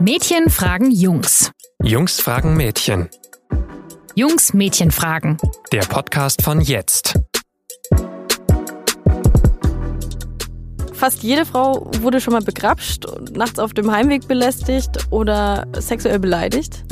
Mädchen 0.00 0.48
fragen 0.48 0.92
Jungs. 0.92 1.50
Jungs 1.82 2.20
fragen 2.20 2.56
Mädchen. 2.56 3.08
Jungs 4.14 4.54
Mädchen 4.54 4.92
fragen. 4.92 5.38
Der 5.72 5.80
Podcast 5.80 6.42
von 6.42 6.60
jetzt. 6.60 7.18
Fast 10.92 11.24
jede 11.24 11.44
Frau 11.44 11.90
wurde 12.00 12.20
schon 12.20 12.32
mal 12.32 12.42
begrapscht, 12.42 13.06
nachts 13.32 13.58
auf 13.58 13.74
dem 13.74 13.90
Heimweg 13.90 14.28
belästigt 14.28 14.90
oder 15.10 15.66
sexuell 15.72 16.20
beleidigt. 16.20 16.84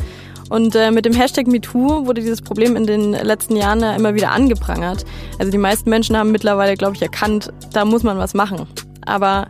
Und 0.48 0.74
äh, 0.74 0.90
mit 0.90 1.04
dem 1.04 1.14
Hashtag 1.14 1.46
MeToo 1.46 2.06
wurde 2.06 2.22
dieses 2.22 2.42
Problem 2.42 2.74
in 2.74 2.88
den 2.88 3.12
letzten 3.12 3.54
Jahren 3.54 3.80
ja 3.80 3.94
immer 3.94 4.16
wieder 4.16 4.32
angeprangert. 4.32 5.04
Also 5.38 5.52
die 5.52 5.58
meisten 5.58 5.90
Menschen 5.90 6.16
haben 6.16 6.32
mittlerweile, 6.32 6.74
glaube 6.74 6.96
ich, 6.96 7.02
erkannt, 7.02 7.52
da 7.72 7.84
muss 7.84 8.02
man 8.02 8.18
was 8.18 8.34
machen. 8.34 8.66
Aber 9.04 9.46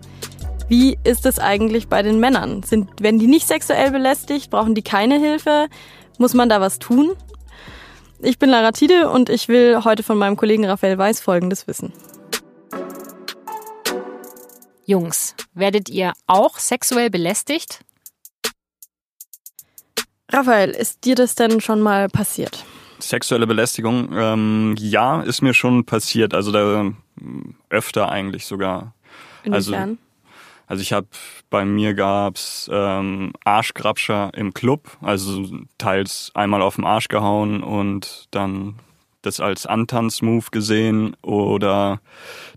wie 0.69 0.99
ist 1.05 1.27
es 1.27 1.39
eigentlich 1.39 1.89
bei 1.89 2.03
den 2.03 2.19
Männern? 2.19 2.63
Sind, 2.63 2.91
wenn 3.01 3.19
die 3.19 3.29
nicht 3.29 3.47
sexuell 3.47 3.91
belästigt, 3.91 4.51
brauchen 4.51 4.75
die 4.75 4.83
keine 4.83 5.19
Hilfe? 5.19 5.69
Muss 6.19 6.35
man 6.35 6.49
da 6.49 6.61
was 6.61 6.79
tun? 6.79 7.13
Ich 8.19 8.39
bin 8.39 8.51
Lara 8.51 8.73
Tide 8.73 9.11
und 9.11 9.29
ich 9.29 9.49
will 9.49 9.85
heute 9.85 10.03
von 10.03 10.19
meinem 10.19 10.37
Kollegen 10.37 10.65
Raphael 10.65 10.99
Weiß 10.99 11.21
Folgendes 11.21 11.69
wissen. 11.69 11.93
Jungs, 14.87 15.35
werdet 15.55 15.89
ihr 15.89 16.13
auch 16.27 16.59
sexuell 16.59 17.11
belästigt? 17.11 17.81
Raphael, 20.31 20.71
ist 20.71 21.05
dir 21.05 21.15
das 21.15 21.35
denn 21.35 21.61
schon 21.61 21.81
mal 21.81 22.09
passiert? 22.09 22.65
Sexuelle 22.99 23.47
Belästigung, 23.47 24.09
ähm, 24.13 24.75
ja, 24.79 25.23
ist 25.23 25.43
mir 25.43 25.55
schon 25.55 25.85
passiert. 25.85 26.35
Also 26.35 26.51
da 26.51 26.81
ähm, 26.81 27.55
öfter 27.69 28.09
eigentlich 28.09 28.47
sogar. 28.47 28.95
Inwiefern? 29.45 29.55
Also, 29.81 29.99
also 30.67 30.83
ich 30.83 30.93
habe 30.93 31.07
bei 31.51 31.65
mir 31.65 31.95
gab's 31.95 32.69
ähm, 32.73 33.33
Arschgrabscher 33.45 34.33
im 34.35 34.55
Club, 34.55 34.97
also 35.01 35.45
teils 35.79 36.31
einmal 36.35 36.63
auf 36.63 36.77
den 36.77 36.85
Arsch 36.85 37.09
gehauen 37.09 37.63
und 37.63 38.27
dann 38.31 38.77
das 39.23 39.41
als 39.41 39.67
Antanzmove 39.67 40.51
gesehen 40.51 41.17
oder 41.23 42.01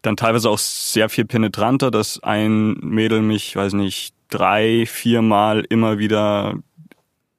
dann 0.01 0.15
teilweise 0.15 0.49
auch 0.49 0.59
sehr 0.59 1.09
viel 1.09 1.25
penetranter, 1.25 1.91
dass 1.91 2.21
ein 2.21 2.73
Mädel 2.81 3.21
mich, 3.21 3.55
weiß 3.55 3.73
nicht, 3.73 4.13
drei, 4.29 4.85
viermal 4.85 5.65
immer 5.69 5.97
wieder 5.97 6.55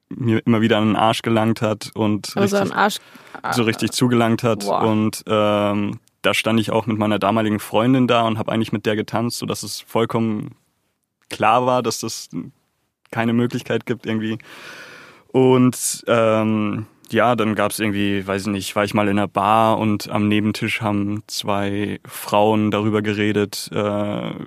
mir 0.09 0.45
immer 0.45 0.59
wieder 0.59 0.77
an 0.77 0.87
den 0.87 0.95
Arsch 0.97 1.21
gelangt 1.21 1.61
hat 1.61 1.91
und 1.93 2.35
Also 2.35 2.57
richtig, 2.57 2.75
Arsch. 2.75 2.97
so 3.51 3.63
richtig 3.63 3.91
zugelangt 3.91 4.43
hat 4.43 4.65
Boah. 4.65 4.83
und 4.83 5.23
ähm, 5.25 5.99
da 6.21 6.33
stand 6.33 6.59
ich 6.59 6.71
auch 6.71 6.85
mit 6.85 6.97
meiner 6.97 7.17
damaligen 7.17 7.59
Freundin 7.59 8.07
da 8.07 8.27
und 8.27 8.37
habe 8.37 8.51
eigentlich 8.51 8.73
mit 8.73 8.85
der 8.85 8.97
getanzt, 8.97 9.37
so 9.37 9.45
dass 9.45 9.63
es 9.63 9.79
vollkommen 9.81 10.55
klar 11.31 11.65
war, 11.65 11.81
dass 11.81 11.99
das 11.99 12.29
keine 13.09 13.33
Möglichkeit 13.33 13.85
gibt 13.85 14.05
irgendwie. 14.05 14.37
Und 15.31 16.03
ähm, 16.07 16.85
ja, 17.11 17.35
dann 17.35 17.55
gab 17.55 17.71
es 17.71 17.79
irgendwie, 17.79 18.25
weiß 18.25 18.43
ich 18.43 18.47
nicht, 18.47 18.75
war 18.75 18.83
ich 18.83 18.93
mal 18.93 19.07
in 19.07 19.19
einer 19.19 19.27
Bar 19.27 19.77
und 19.77 20.09
am 20.09 20.27
Nebentisch 20.27 20.81
haben 20.81 21.23
zwei 21.27 21.99
Frauen 22.05 22.71
darüber 22.71 23.01
geredet, 23.01 23.69
äh, 23.73 23.75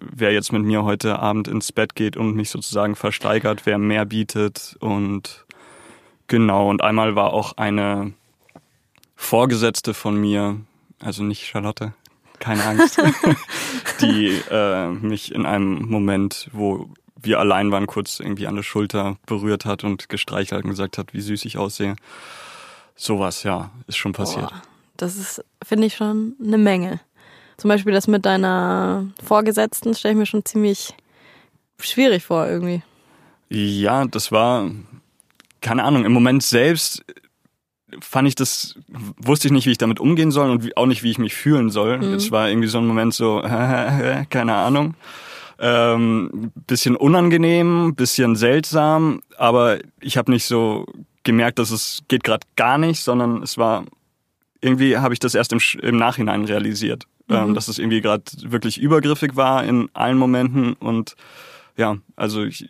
wer 0.01 0.33
jetzt 0.33 0.53
mit 0.53 0.63
mir 0.63 0.85
heute 0.85 1.19
Abend 1.19 1.49
ins 1.49 1.73
Bett 1.73 1.95
geht 1.95 2.17
und 2.17 2.35
mich 2.35 2.51
sozusagen 2.51 2.97
versteigert, 2.97 3.67
wer 3.67 3.79
mehr 3.79 4.07
bietet 4.07 4.77
und 4.81 5.45
genau. 6.27 6.71
Und 6.71 6.83
einmal 6.83 7.17
war 7.17 7.33
auch 7.33 7.57
eine 7.57 8.13
Vorgesetzte 9.15 9.95
von 9.95 10.17
mir, 10.17 10.61
also 11.01 11.23
nicht 11.23 11.47
Charlotte, 11.47 11.93
keine 12.45 12.63
Angst, 12.63 13.01
die 14.03 14.39
äh, 14.51 14.89
mich 14.91 15.35
in 15.35 15.47
einem 15.47 15.87
Moment, 15.89 16.51
wo 16.53 16.91
wir 17.17 17.41
allein 17.41 17.73
waren, 17.73 17.87
kurz 17.87 18.21
irgendwie 18.21 18.47
an 18.47 18.55
der 18.55 18.63
Schulter 18.63 19.17
berührt 19.25 19.65
hat 19.65 19.83
und 19.83 20.11
gestreichelt 20.11 20.63
und 20.63 20.71
gesagt 20.71 20.99
hat, 20.99 21.15
wie 21.15 21.23
süß 21.23 21.47
ich 21.47 21.57
aussehe. 21.57 21.97
Sowas, 22.97 23.45
ja, 23.45 23.71
ist 23.87 23.97
schon 23.97 24.13
passiert. 24.13 24.51
Boah, 24.51 24.63
das 24.99 25.17
ist, 25.17 25.43
finde 25.65 25.87
ich, 25.87 25.95
schon 25.95 26.37
eine 26.39 26.59
Menge. 26.59 27.01
Zum 27.57 27.69
Beispiel 27.69 27.95
das 27.95 28.09
mit 28.09 28.27
deiner 28.27 29.07
Vorgesetzten 29.25 29.95
stelle 29.95 30.13
ich 30.13 30.19
mir 30.19 30.27
schon 30.27 30.45
ziemlich 30.45 30.93
schwierig 31.81 32.25
vor 32.25 32.47
irgendwie. 32.47 32.83
Ja, 33.49 34.05
das 34.05 34.33
war, 34.33 34.71
keine 35.63 35.85
Ahnung, 35.85 36.05
im 36.05 36.13
Moment 36.13 36.43
selbst 36.43 37.05
fand 38.01 38.29
ich 38.29 38.35
das, 38.35 38.77
wusste 39.19 39.49
ich 39.49 39.53
nicht, 39.53 39.67
wie 39.67 39.73
ich 39.73 39.79
damit 39.79 40.01
umgehen 40.01 40.31
soll 40.31 40.51
und 40.51 40.65
wie, 40.65 40.77
auch 40.77 40.87
nicht, 40.87 41.03
wie 41.03 41.11
ich 41.11 41.19
mich 41.19 41.35
fühlen 41.35 41.71
soll. 41.71 42.03
Es 42.05 42.31
war 42.31 42.49
irgendwie 42.49 42.69
so 42.69 42.79
ein 42.79 42.87
Moment 42.87 43.15
so, 43.15 43.41
keine 44.31 44.55
Ahnung. 44.55 44.95
Ähm, 45.59 46.53
bisschen 46.67 46.97
unangenehm, 46.97 47.95
bisschen 47.95 48.35
seltsam, 48.35 49.23
aber 49.39 49.79
ich 50.01 50.17
habe 50.17 50.33
nicht 50.33 50.45
so 50.45 50.85
gemerkt, 51.23 51.61
dass 51.61 51.71
es 51.71 52.03
geht 52.09 52.25
gerade 52.25 52.47
gar 52.57 52.77
nicht, 52.77 53.03
sondern 53.03 53.43
es 53.43 53.57
war 53.57 53.85
irgendwie 54.61 54.99
habe 54.99 55.15
ich 55.15 55.21
das 55.21 55.35
erst 55.35 55.53
im, 55.53 55.61
im 55.81 55.97
Nachhinein 55.97 56.45
realisiert, 56.45 57.05
ähm, 57.29 57.55
dass 57.55 57.69
es 57.69 57.79
irgendwie 57.79 58.01
gerade 58.01 58.25
wirklich 58.43 58.81
übergriffig 58.81 59.37
war 59.37 59.63
in 59.65 59.89
allen 59.93 60.19
Momenten 60.19 60.73
und 60.75 61.15
ja, 61.77 61.99
also 62.17 62.43
ich, 62.43 62.69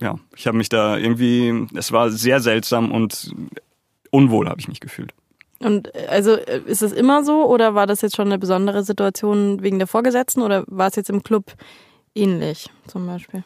ja, 0.00 0.18
ich 0.34 0.46
habe 0.46 0.56
mich 0.56 0.68
da 0.68 0.96
irgendwie, 0.96 1.66
es 1.74 1.92
war 1.92 2.10
sehr 2.10 2.40
seltsam 2.40 2.90
und 2.90 3.32
unwohl 4.14 4.48
habe 4.48 4.60
ich 4.60 4.68
mich 4.68 4.80
gefühlt. 4.80 5.12
Und 5.58 5.94
äh, 5.94 6.06
also 6.08 6.32
äh, 6.32 6.62
ist 6.66 6.82
es 6.82 6.92
immer 6.92 7.24
so 7.24 7.46
oder 7.46 7.74
war 7.74 7.86
das 7.86 8.00
jetzt 8.00 8.16
schon 8.16 8.28
eine 8.28 8.38
besondere 8.38 8.84
Situation 8.84 9.62
wegen 9.62 9.78
der 9.78 9.88
Vorgesetzten 9.88 10.40
oder 10.40 10.64
war 10.68 10.88
es 10.88 10.96
jetzt 10.96 11.10
im 11.10 11.22
Club 11.22 11.52
ähnlich 12.14 12.70
zum 12.86 13.06
Beispiel? 13.06 13.42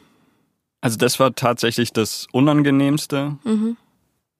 Also 0.80 0.98
das 0.98 1.18
war 1.18 1.34
tatsächlich 1.34 1.92
das 1.92 2.26
Unangenehmste. 2.32 3.38
Mhm. 3.44 3.76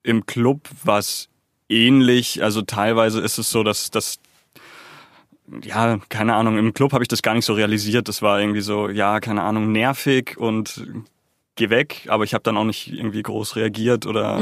Im 0.03 0.27
Club 0.27 0.69
war 0.85 0.99
es 0.99 1.29
ähnlich. 1.69 2.43
Also 2.43 2.63
teilweise 2.63 3.21
ist 3.21 3.39
es 3.39 3.51
so, 3.51 3.63
dass 3.63 3.91
das 3.91 4.19
ja, 5.65 5.99
keine 6.11 6.35
Ahnung, 6.35 6.59
im 6.59 6.75
Club 6.75 6.93
habe 6.93 7.03
ich 7.03 7.09
das 7.09 7.23
gar 7.23 7.33
nicht 7.33 7.47
so 7.47 7.55
realisiert. 7.55 8.07
Das 8.09 8.21
war 8.21 8.39
irgendwie 8.39 8.61
so, 8.61 8.91
ja, 8.91 9.19
keine 9.19 9.43
Ahnung, 9.43 9.73
nervig 9.73 10.37
und 10.37 10.85
geh 11.57 11.71
weg, 11.71 12.07
aber 12.09 12.25
ich 12.25 12.35
habe 12.35 12.43
dann 12.43 12.59
auch 12.59 12.65
nicht 12.65 12.93
irgendwie 12.93 13.23
groß 13.23 13.57
reagiert 13.57 14.05
oder 14.05 14.39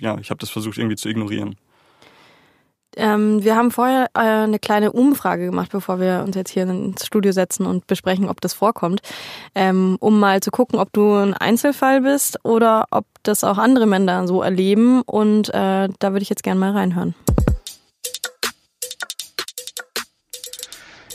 ja, 0.00 0.18
ich 0.18 0.30
habe 0.30 0.38
das 0.38 0.50
versucht 0.50 0.78
irgendwie 0.78 0.96
zu 0.96 1.08
ignorieren. 1.08 1.56
Ähm, 2.96 3.44
wir 3.44 3.54
haben 3.54 3.70
vorher 3.70 4.06
äh, 4.14 4.20
eine 4.20 4.58
kleine 4.58 4.90
Umfrage 4.90 5.46
gemacht, 5.46 5.70
bevor 5.70 6.00
wir 6.00 6.24
uns 6.26 6.34
jetzt 6.34 6.50
hier 6.50 6.64
ins 6.64 7.06
Studio 7.06 7.32
setzen 7.32 7.66
und 7.66 7.86
besprechen, 7.86 8.28
ob 8.28 8.40
das 8.40 8.54
vorkommt, 8.54 9.00
ähm, 9.54 9.96
um 10.00 10.18
mal 10.18 10.40
zu 10.40 10.50
gucken, 10.50 10.78
ob 10.78 10.92
du 10.92 11.14
ein 11.14 11.34
Einzelfall 11.34 12.00
bist 12.00 12.44
oder 12.44 12.86
ob 12.90 13.04
das 13.22 13.44
auch 13.44 13.58
andere 13.58 13.86
Männer 13.86 14.26
so 14.26 14.42
erleben. 14.42 15.02
Und 15.02 15.48
äh, 15.50 15.88
da 15.98 16.12
würde 16.12 16.22
ich 16.22 16.28
jetzt 16.28 16.42
gerne 16.42 16.58
mal 16.58 16.72
reinhören. 16.72 17.14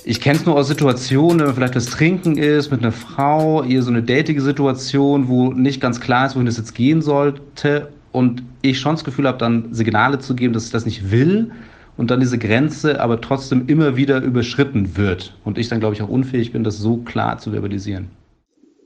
Ich 0.06 0.20
kenne 0.20 0.38
es 0.38 0.46
nur 0.46 0.56
aus 0.56 0.68
Situationen, 0.68 1.40
wenn 1.40 1.48
man 1.48 1.56
vielleicht 1.56 1.76
das 1.76 1.86
Trinken 1.88 2.38
ist 2.38 2.72
mit 2.72 2.82
einer 2.82 2.92
Frau, 2.92 3.64
eher 3.64 3.82
so 3.82 3.90
eine 3.90 4.04
datige 4.04 4.42
Situation, 4.42 5.28
wo 5.28 5.52
nicht 5.52 5.82
ganz 5.82 6.02
klar 6.02 6.28
ist, 6.28 6.36
wohin 6.36 6.46
das 6.46 6.58
jetzt 6.58 6.76
gehen 6.76 7.02
sollte 7.02 7.90
und 8.14 8.44
ich 8.62 8.80
schon 8.80 8.96
das 8.96 9.04
Gefühl 9.04 9.28
habe, 9.28 9.38
dann 9.38 9.74
Signale 9.74 10.20
zu 10.20 10.36
geben, 10.36 10.54
dass 10.54 10.66
ich 10.66 10.72
das 10.72 10.86
nicht 10.86 11.12
will 11.12 11.52
und 11.98 12.10
dann 12.12 12.22
diese 12.22 12.38
Grenze 12.38 13.02
aber 13.02 13.20
trotzdem 13.20 13.68
immer 13.68 13.98
wieder 13.98 14.22
überschritten 14.22 14.96
wird 14.96 15.38
und 15.44 15.58
ich 15.58 15.68
dann, 15.68 15.82
glaube 15.82 15.96
ich, 15.96 16.02
auch 16.02 16.10
unfähig 16.10 16.54
bin, 16.54 16.64
das 16.64 16.78
so 16.78 16.98
klar 16.98 17.40
zu 17.40 17.52
verbalisieren. 17.52 18.10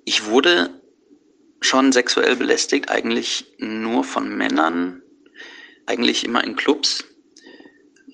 Ich 0.06 0.26
wurde 0.26 0.70
schon 1.62 1.92
sexuell 1.92 2.36
belästigt, 2.36 2.90
eigentlich 2.90 3.46
nur 3.60 4.04
von 4.04 4.36
Männern, 4.36 5.02
eigentlich 5.86 6.26
immer 6.26 6.44
in 6.44 6.56
Clubs. 6.56 7.04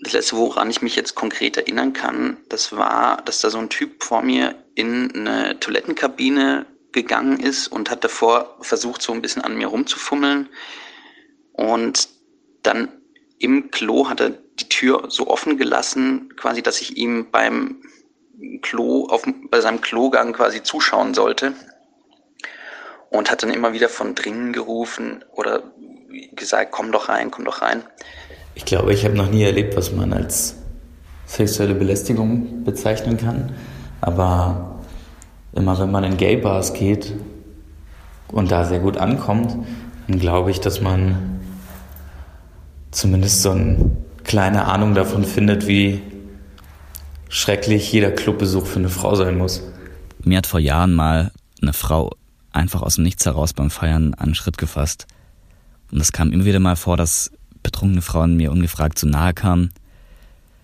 Das 0.02 0.14
letzte, 0.14 0.36
woran 0.36 0.70
ich 0.70 0.82
mich 0.82 0.96
jetzt 0.96 1.16
konkret 1.16 1.58
erinnern 1.58 1.94
kann, 1.94 2.38
das 2.50 2.76
war, 2.76 3.22
dass 3.24 3.42
da 3.42 3.50
so 3.50 3.60
ein 3.60 3.70
Typ 3.70 4.04
vor 4.04 4.22
mir 4.22 4.56
in 4.76 5.12
eine 5.16 5.60
Toilettenkabine 5.60 6.66
gegangen 6.92 7.40
ist 7.40 7.68
und 7.68 7.90
hat 7.90 8.04
davor 8.04 8.58
versucht, 8.62 9.02
so 9.02 9.14
ein 9.14 9.22
bisschen 9.22 9.42
an 9.42 9.58
mir 9.58 9.68
rumzufummeln. 9.68 10.50
Und 11.54 12.10
dann 12.64 12.90
im 13.40 13.72
Klo 13.72 14.10
hat 14.10 14.20
er 14.20 14.32
die 14.60 14.70
Tür 14.70 15.06
so 15.10 15.28
offen 15.28 15.58
gelassen, 15.58 16.34
quasi, 16.36 16.62
dass 16.62 16.82
ich 16.82 16.98
ihm 16.98 17.28
beim 17.32 17.82
Klo, 18.62 19.08
auf, 19.08 19.24
bei 19.50 19.62
seinem 19.62 19.82
Klogang 19.82 20.34
quasi 20.34 20.64
zuschauen 20.64 21.14
sollte 21.14 21.54
und 23.10 23.30
hat 23.30 23.44
dann 23.44 23.52
immer 23.52 23.74
wieder 23.74 23.90
von 23.90 24.16
drinnen 24.16 24.54
gerufen 24.54 25.24
oder 25.34 25.64
gesagt, 26.36 26.72
komm 26.72 26.92
doch 26.92 27.10
rein, 27.10 27.32
komm 27.32 27.46
doch 27.46 27.62
rein. 27.62 27.84
Ich 28.56 28.66
glaube, 28.66 28.94
ich 28.94 29.06
habe 29.06 29.16
noch 29.16 29.30
nie 29.30 29.44
erlebt, 29.44 29.76
was 29.76 29.92
man 29.92 30.14
als 30.14 30.58
sexuelle 31.26 31.76
Belästigung 31.76 32.64
bezeichnen 32.64 33.18
kann. 33.18 33.56
Aber 34.02 34.80
immer 35.54 35.80
wenn 35.80 35.92
man 35.92 36.04
in 36.04 36.18
Gay-Bars 36.18 36.74
geht 36.74 37.14
und 38.32 38.52
da 38.52 38.66
sehr 38.66 38.80
gut 38.80 38.98
ankommt, 38.98 39.56
dann 40.08 40.20
glaube 40.20 40.52
ich, 40.52 40.60
dass 40.60 40.82
man 40.82 41.40
zumindest 42.94 43.42
so 43.42 43.52
eine 43.52 43.92
kleine 44.24 44.66
Ahnung 44.66 44.94
davon 44.94 45.26
findet, 45.26 45.68
wie 45.68 46.02
schrecklich 47.30 47.92
jeder 47.92 48.12
Clubbesuch 48.12 48.66
für 48.66 48.80
eine 48.80 48.90
Frau 48.90 49.16
sein 49.16 49.38
muss. 49.38 49.64
Mir 50.24 50.38
hat 50.38 50.48
vor 50.48 50.60
Jahren 50.60 50.94
mal 50.94 51.32
eine 51.62 51.74
Frau 51.74 52.12
einfach 52.52 52.82
aus 52.82 52.96
dem 52.96 53.04
Nichts 53.04 53.26
heraus 53.26 53.54
beim 53.54 53.70
Feiern 53.70 54.14
einen 54.14 54.36
Schritt 54.36 54.58
gefasst. 54.58 55.08
Und 55.92 56.00
es 56.00 56.12
kam 56.12 56.32
immer 56.32 56.46
wieder 56.46 56.60
mal 56.60 56.76
vor, 56.76 56.98
dass 56.98 57.32
betrunkene 57.64 58.02
Frauen 58.02 58.38
mir 58.38 58.52
ungefragt 58.52 59.00
zu 59.00 59.08
nahe 59.08 59.34
kamen. 59.34 59.72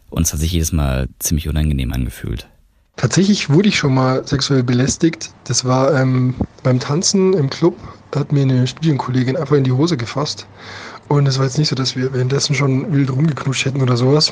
Und 0.09 0.25
es 0.25 0.33
hat 0.33 0.39
sich 0.39 0.51
jedes 0.51 0.71
Mal 0.71 1.07
ziemlich 1.19 1.49
unangenehm 1.49 1.93
angefühlt. 1.93 2.47
Tatsächlich 2.95 3.49
wurde 3.49 3.69
ich 3.69 3.77
schon 3.77 3.93
mal 3.93 4.27
sexuell 4.27 4.63
belästigt. 4.63 5.31
Das 5.45 5.63
war 5.63 5.93
ähm, 5.93 6.35
beim 6.63 6.79
Tanzen 6.79 7.33
im 7.33 7.49
Club. 7.49 7.77
Da 8.11 8.19
hat 8.19 8.31
mir 8.31 8.41
eine 8.41 8.67
Studienkollegin 8.67 9.37
einfach 9.37 9.55
in 9.55 9.63
die 9.63 9.71
Hose 9.71 9.95
gefasst. 9.95 10.47
Und 11.09 11.27
es 11.27 11.37
war 11.39 11.45
jetzt 11.45 11.57
nicht 11.57 11.67
so, 11.67 11.75
dass 11.75 11.95
wir 11.95 12.13
währenddessen 12.13 12.55
schon 12.55 12.93
wild 12.93 13.11
rumgeknutscht 13.11 13.65
hätten 13.65 13.81
oder 13.81 13.97
sowas. 13.97 14.31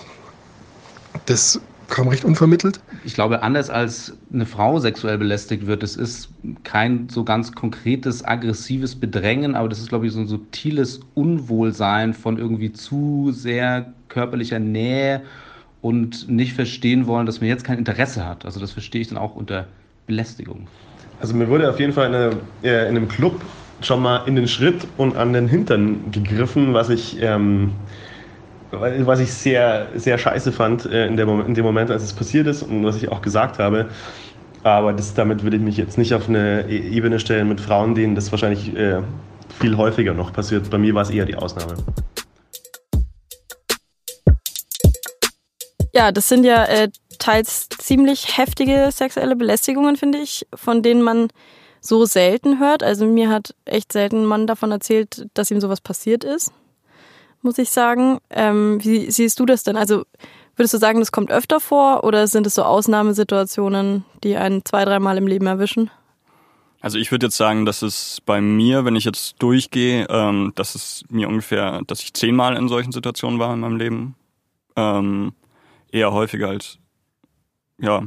Das 1.25 1.59
kam 1.89 2.07
recht 2.07 2.23
unvermittelt. 2.23 2.79
Ich 3.03 3.15
glaube, 3.15 3.41
anders 3.41 3.71
als 3.71 4.13
eine 4.31 4.45
Frau 4.45 4.79
sexuell 4.79 5.17
belästigt 5.17 5.65
wird, 5.65 5.81
es 5.81 5.95
ist 5.95 6.29
kein 6.63 7.09
so 7.09 7.23
ganz 7.23 7.53
konkretes, 7.53 8.23
aggressives 8.23 8.95
Bedrängen, 8.95 9.55
aber 9.55 9.69
das 9.69 9.79
ist, 9.79 9.89
glaube 9.89 10.05
ich, 10.05 10.13
so 10.13 10.19
ein 10.19 10.27
subtiles 10.27 10.99
Unwohlsein 11.15 12.13
von 12.13 12.37
irgendwie 12.37 12.71
zu 12.71 13.31
sehr 13.31 13.93
körperlicher 14.09 14.59
Nähe 14.59 15.23
und 15.81 16.29
nicht 16.29 16.53
verstehen 16.53 17.07
wollen, 17.07 17.25
dass 17.25 17.41
man 17.41 17.49
jetzt 17.49 17.63
kein 17.63 17.79
Interesse 17.79 18.25
hat. 18.25 18.45
Also 18.45 18.59
das 18.59 18.71
verstehe 18.71 19.01
ich 19.01 19.07
dann 19.07 19.17
auch 19.17 19.35
unter 19.35 19.65
Belästigung. 20.05 20.67
Also 21.19 21.33
mir 21.33 21.47
wurde 21.47 21.69
auf 21.69 21.79
jeden 21.79 21.93
Fall 21.93 22.07
in, 22.07 22.15
eine, 22.15 22.29
äh, 22.63 22.89
in 22.89 22.97
einem 22.97 23.07
Club 23.07 23.41
schon 23.81 24.01
mal 24.01 24.23
in 24.25 24.35
den 24.35 24.47
Schritt 24.47 24.87
und 24.97 25.15
an 25.15 25.33
den 25.33 25.47
Hintern 25.47 26.11
gegriffen, 26.11 26.73
was 26.73 26.89
ich, 26.89 27.21
ähm, 27.21 27.73
was 28.71 29.19
ich 29.19 29.31
sehr, 29.31 29.87
sehr 29.95 30.17
scheiße 30.17 30.51
fand 30.51 30.85
äh, 30.85 31.07
in, 31.07 31.17
der, 31.17 31.27
in 31.27 31.53
dem 31.53 31.65
Moment, 31.65 31.91
als 31.91 32.03
es 32.03 32.13
passiert 32.13 32.47
ist 32.47 32.63
und 32.63 32.83
was 32.83 32.97
ich 32.97 33.09
auch 33.09 33.21
gesagt 33.21 33.59
habe. 33.59 33.87
Aber 34.63 34.93
das, 34.93 35.13
damit 35.13 35.43
würde 35.43 35.57
ich 35.57 35.63
mich 35.63 35.77
jetzt 35.77 35.97
nicht 35.97 36.13
auf 36.13 36.27
eine 36.27 36.65
e-, 36.67 36.89
Ebene 36.89 37.19
stellen 37.19 37.47
mit 37.47 37.61
Frauen, 37.61 37.95
denen 37.95 38.15
das 38.15 38.31
wahrscheinlich 38.31 38.75
äh, 38.75 39.01
viel 39.59 39.77
häufiger 39.77 40.13
noch 40.13 40.33
passiert. 40.33 40.69
Bei 40.69 40.77
mir 40.77 40.93
war 40.93 41.03
es 41.03 41.09
eher 41.09 41.25
die 41.25 41.35
Ausnahme. 41.35 41.75
Ja, 45.93 46.11
das 46.11 46.27
sind 46.29 46.43
ja 46.43 46.65
äh, 46.65 46.89
teils 47.17 47.69
ziemlich 47.69 48.37
heftige 48.37 48.89
sexuelle 48.91 49.35
Belästigungen, 49.35 49.95
finde 49.95 50.19
ich, 50.19 50.45
von 50.53 50.83
denen 50.83 51.01
man 51.01 51.29
so 51.81 52.05
selten 52.05 52.59
hört. 52.59 52.83
Also 52.83 53.05
mir 53.05 53.29
hat 53.29 53.55
echt 53.65 53.93
selten 53.93 54.23
ein 54.23 54.25
Mann 54.25 54.47
davon 54.47 54.71
erzählt, 54.71 55.27
dass 55.33 55.51
ihm 55.51 55.61
sowas 55.61 55.81
passiert 55.81 56.23
ist, 56.23 56.51
muss 57.41 57.57
ich 57.57 57.69
sagen. 57.69 58.19
Ähm, 58.29 58.79
wie 58.83 59.09
siehst 59.11 59.39
du 59.39 59.45
das 59.45 59.63
denn? 59.63 59.77
Also 59.77 60.03
würdest 60.55 60.73
du 60.73 60.77
sagen, 60.77 60.99
das 60.99 61.11
kommt 61.11 61.31
öfter 61.31 61.59
vor 61.59 62.03
oder 62.03 62.27
sind 62.27 62.47
es 62.47 62.55
so 62.55 62.63
Ausnahmesituationen, 62.63 64.05
die 64.23 64.37
einen 64.37 64.65
zwei, 64.65 64.85
dreimal 64.85 65.17
im 65.17 65.27
Leben 65.27 65.47
erwischen? 65.47 65.89
Also 66.79 66.99
ich 66.99 67.11
würde 67.11 67.27
jetzt 67.27 67.37
sagen, 67.37 67.65
dass 67.65 67.81
es 67.81 68.21
bei 68.25 68.39
mir, 68.39 68.85
wenn 68.85 68.95
ich 68.95 69.05
jetzt 69.05 69.35
durchgehe, 69.39 70.05
ähm, 70.09 70.53
dass 70.55 70.75
es 70.75 71.03
mir 71.09 71.27
ungefähr, 71.27 71.81
dass 71.87 72.01
ich 72.01 72.13
zehnmal 72.13 72.55
in 72.55 72.67
solchen 72.67 72.91
Situationen 72.91 73.39
war 73.39 73.53
in 73.53 73.59
meinem 73.59 73.77
Leben. 73.77 74.15
Ähm, 74.75 75.33
eher 75.91 76.11
häufiger 76.11 76.49
als 76.49 76.77
ja, 77.79 78.03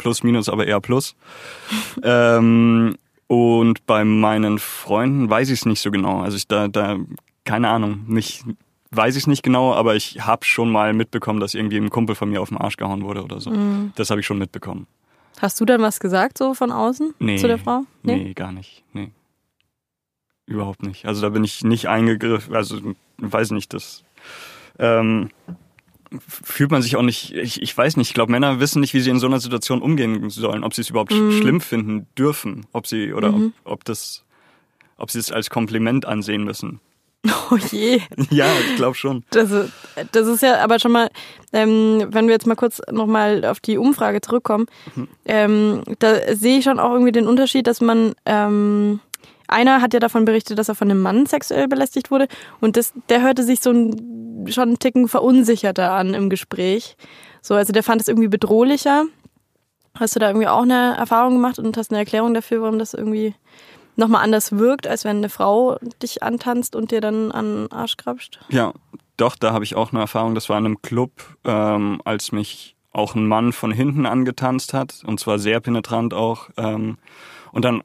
plus 0.00 0.22
minus, 0.22 0.48
aber 0.48 0.66
eher 0.66 0.80
plus. 0.80 1.14
ähm, 2.02 2.96
und 3.26 3.86
bei 3.86 4.04
meinen 4.04 4.58
Freunden 4.58 5.30
weiß 5.30 5.50
ich 5.50 5.60
es 5.60 5.66
nicht 5.66 5.80
so 5.80 5.90
genau. 5.90 6.20
Also 6.20 6.36
ich 6.36 6.48
da, 6.48 6.66
da, 6.66 6.98
keine 7.44 7.68
Ahnung, 7.68 8.04
nicht, 8.08 8.44
weiß 8.90 9.14
ich 9.14 9.24
es 9.24 9.26
nicht 9.28 9.42
genau, 9.42 9.72
aber 9.74 9.94
ich 9.94 10.26
habe 10.26 10.44
schon 10.44 10.70
mal 10.70 10.92
mitbekommen, 10.94 11.38
dass 11.38 11.54
irgendwie 11.54 11.76
ein 11.76 11.90
Kumpel 11.90 12.16
von 12.16 12.30
mir 12.30 12.40
auf 12.40 12.48
den 12.48 12.58
Arsch 12.58 12.76
gehauen 12.76 13.04
wurde 13.04 13.22
oder 13.22 13.40
so. 13.40 13.50
Mhm. 13.50 13.92
Das 13.94 14.10
habe 14.10 14.20
ich 14.20 14.26
schon 14.26 14.38
mitbekommen. 14.38 14.86
Hast 15.40 15.60
du 15.60 15.64
dann 15.64 15.80
was 15.80 16.00
gesagt, 16.00 16.38
so 16.38 16.54
von 16.54 16.72
außen 16.72 17.14
nee, 17.18 17.36
zu 17.36 17.46
der 17.46 17.58
Frau? 17.58 17.84
Nee? 18.02 18.16
nee, 18.16 18.34
gar 18.34 18.52
nicht. 18.52 18.82
Nee. 18.92 19.10
Überhaupt 20.46 20.82
nicht. 20.82 21.06
Also 21.06 21.22
da 21.22 21.28
bin 21.28 21.44
ich 21.44 21.62
nicht 21.62 21.88
eingegriffen, 21.88 22.54
also 22.56 22.78
weiß 23.18 23.52
nicht, 23.52 23.72
das. 23.74 24.02
Ähm, 24.78 25.30
fühlt 26.18 26.70
man 26.70 26.82
sich 26.82 26.96
auch 26.96 27.02
nicht, 27.02 27.32
ich, 27.34 27.62
ich 27.62 27.76
weiß 27.76 27.96
nicht, 27.96 28.08
ich 28.08 28.14
glaube, 28.14 28.32
Männer 28.32 28.60
wissen 28.60 28.80
nicht, 28.80 28.94
wie 28.94 29.00
sie 29.00 29.10
in 29.10 29.20
so 29.20 29.26
einer 29.26 29.40
Situation 29.40 29.80
umgehen 29.82 30.30
sollen, 30.30 30.64
ob 30.64 30.74
sie 30.74 30.82
es 30.82 30.90
überhaupt 30.90 31.12
mhm. 31.12 31.32
schlimm 31.32 31.60
finden 31.60 32.06
dürfen, 32.18 32.66
ob 32.72 32.86
sie, 32.86 33.12
oder 33.12 33.32
mhm. 33.32 33.52
ob, 33.64 33.72
ob 33.72 33.84
das, 33.84 34.24
ob 34.96 35.10
sie 35.10 35.18
es 35.18 35.30
als 35.30 35.50
Kompliment 35.50 36.06
ansehen 36.06 36.44
müssen. 36.44 36.80
Oh 37.52 37.56
je. 37.56 38.00
Ja, 38.30 38.46
ich 38.60 38.76
glaube 38.76 38.94
schon. 38.94 39.24
Das, 39.30 39.50
das 40.12 40.26
ist 40.28 40.40
ja 40.40 40.62
aber 40.62 40.78
schon 40.78 40.92
mal, 40.92 41.10
ähm, 41.52 42.06
wenn 42.10 42.26
wir 42.26 42.32
jetzt 42.32 42.46
mal 42.46 42.54
kurz 42.54 42.80
nochmal 42.90 43.44
auf 43.44 43.58
die 43.58 43.76
Umfrage 43.76 44.20
zurückkommen, 44.20 44.66
mhm. 44.94 45.08
ähm, 45.24 45.82
da 45.98 46.34
sehe 46.36 46.58
ich 46.58 46.64
schon 46.64 46.78
auch 46.78 46.92
irgendwie 46.92 47.12
den 47.12 47.26
Unterschied, 47.26 47.66
dass 47.66 47.80
man 47.80 48.14
ähm, 48.24 49.00
einer 49.50 49.82
hat 49.82 49.94
ja 49.94 50.00
davon 50.00 50.24
berichtet, 50.24 50.58
dass 50.58 50.68
er 50.68 50.74
von 50.74 50.90
einem 50.90 51.00
Mann 51.00 51.26
sexuell 51.26 51.68
belästigt 51.68 52.10
wurde 52.10 52.28
und 52.60 52.76
das, 52.76 52.92
der 53.08 53.22
hörte 53.22 53.42
sich 53.42 53.60
so 53.60 53.70
ein, 53.70 54.46
schon 54.48 54.68
einen 54.68 54.78
Ticken 54.78 55.08
verunsicherter 55.08 55.92
an 55.92 56.14
im 56.14 56.30
Gespräch. 56.30 56.96
So, 57.42 57.54
also 57.54 57.72
der 57.72 57.82
fand 57.82 58.00
es 58.00 58.08
irgendwie 58.08 58.28
bedrohlicher. 58.28 59.04
Hast 59.94 60.14
du 60.14 60.20
da 60.20 60.28
irgendwie 60.28 60.48
auch 60.48 60.62
eine 60.62 60.96
Erfahrung 60.96 61.34
gemacht 61.34 61.58
und 61.58 61.76
hast 61.76 61.90
eine 61.90 61.98
Erklärung 61.98 62.34
dafür, 62.34 62.62
warum 62.62 62.78
das 62.78 62.94
irgendwie 62.94 63.34
nochmal 63.96 64.22
anders 64.22 64.52
wirkt, 64.52 64.86
als 64.86 65.04
wenn 65.04 65.18
eine 65.18 65.28
Frau 65.28 65.78
dich 66.02 66.22
antanzt 66.22 66.76
und 66.76 66.90
dir 66.90 67.00
dann 67.00 67.32
an 67.32 67.66
den 67.66 67.72
Arsch 67.72 67.96
krapscht? 67.96 68.40
Ja, 68.48 68.72
doch, 69.16 69.36
da 69.36 69.52
habe 69.52 69.64
ich 69.64 69.74
auch 69.74 69.92
eine 69.92 70.00
Erfahrung. 70.00 70.34
Das 70.34 70.48
war 70.48 70.58
in 70.58 70.64
einem 70.64 70.82
Club, 70.82 71.12
ähm, 71.44 72.00
als 72.04 72.32
mich 72.32 72.76
auch 72.92 73.14
ein 73.14 73.26
Mann 73.26 73.52
von 73.52 73.70
hinten 73.70 74.06
angetanzt 74.06 74.74
hat 74.74 75.02
und 75.06 75.20
zwar 75.20 75.38
sehr 75.38 75.60
penetrant 75.60 76.14
auch. 76.14 76.48
Ähm, 76.56 76.98
und 77.52 77.64
dann 77.64 77.82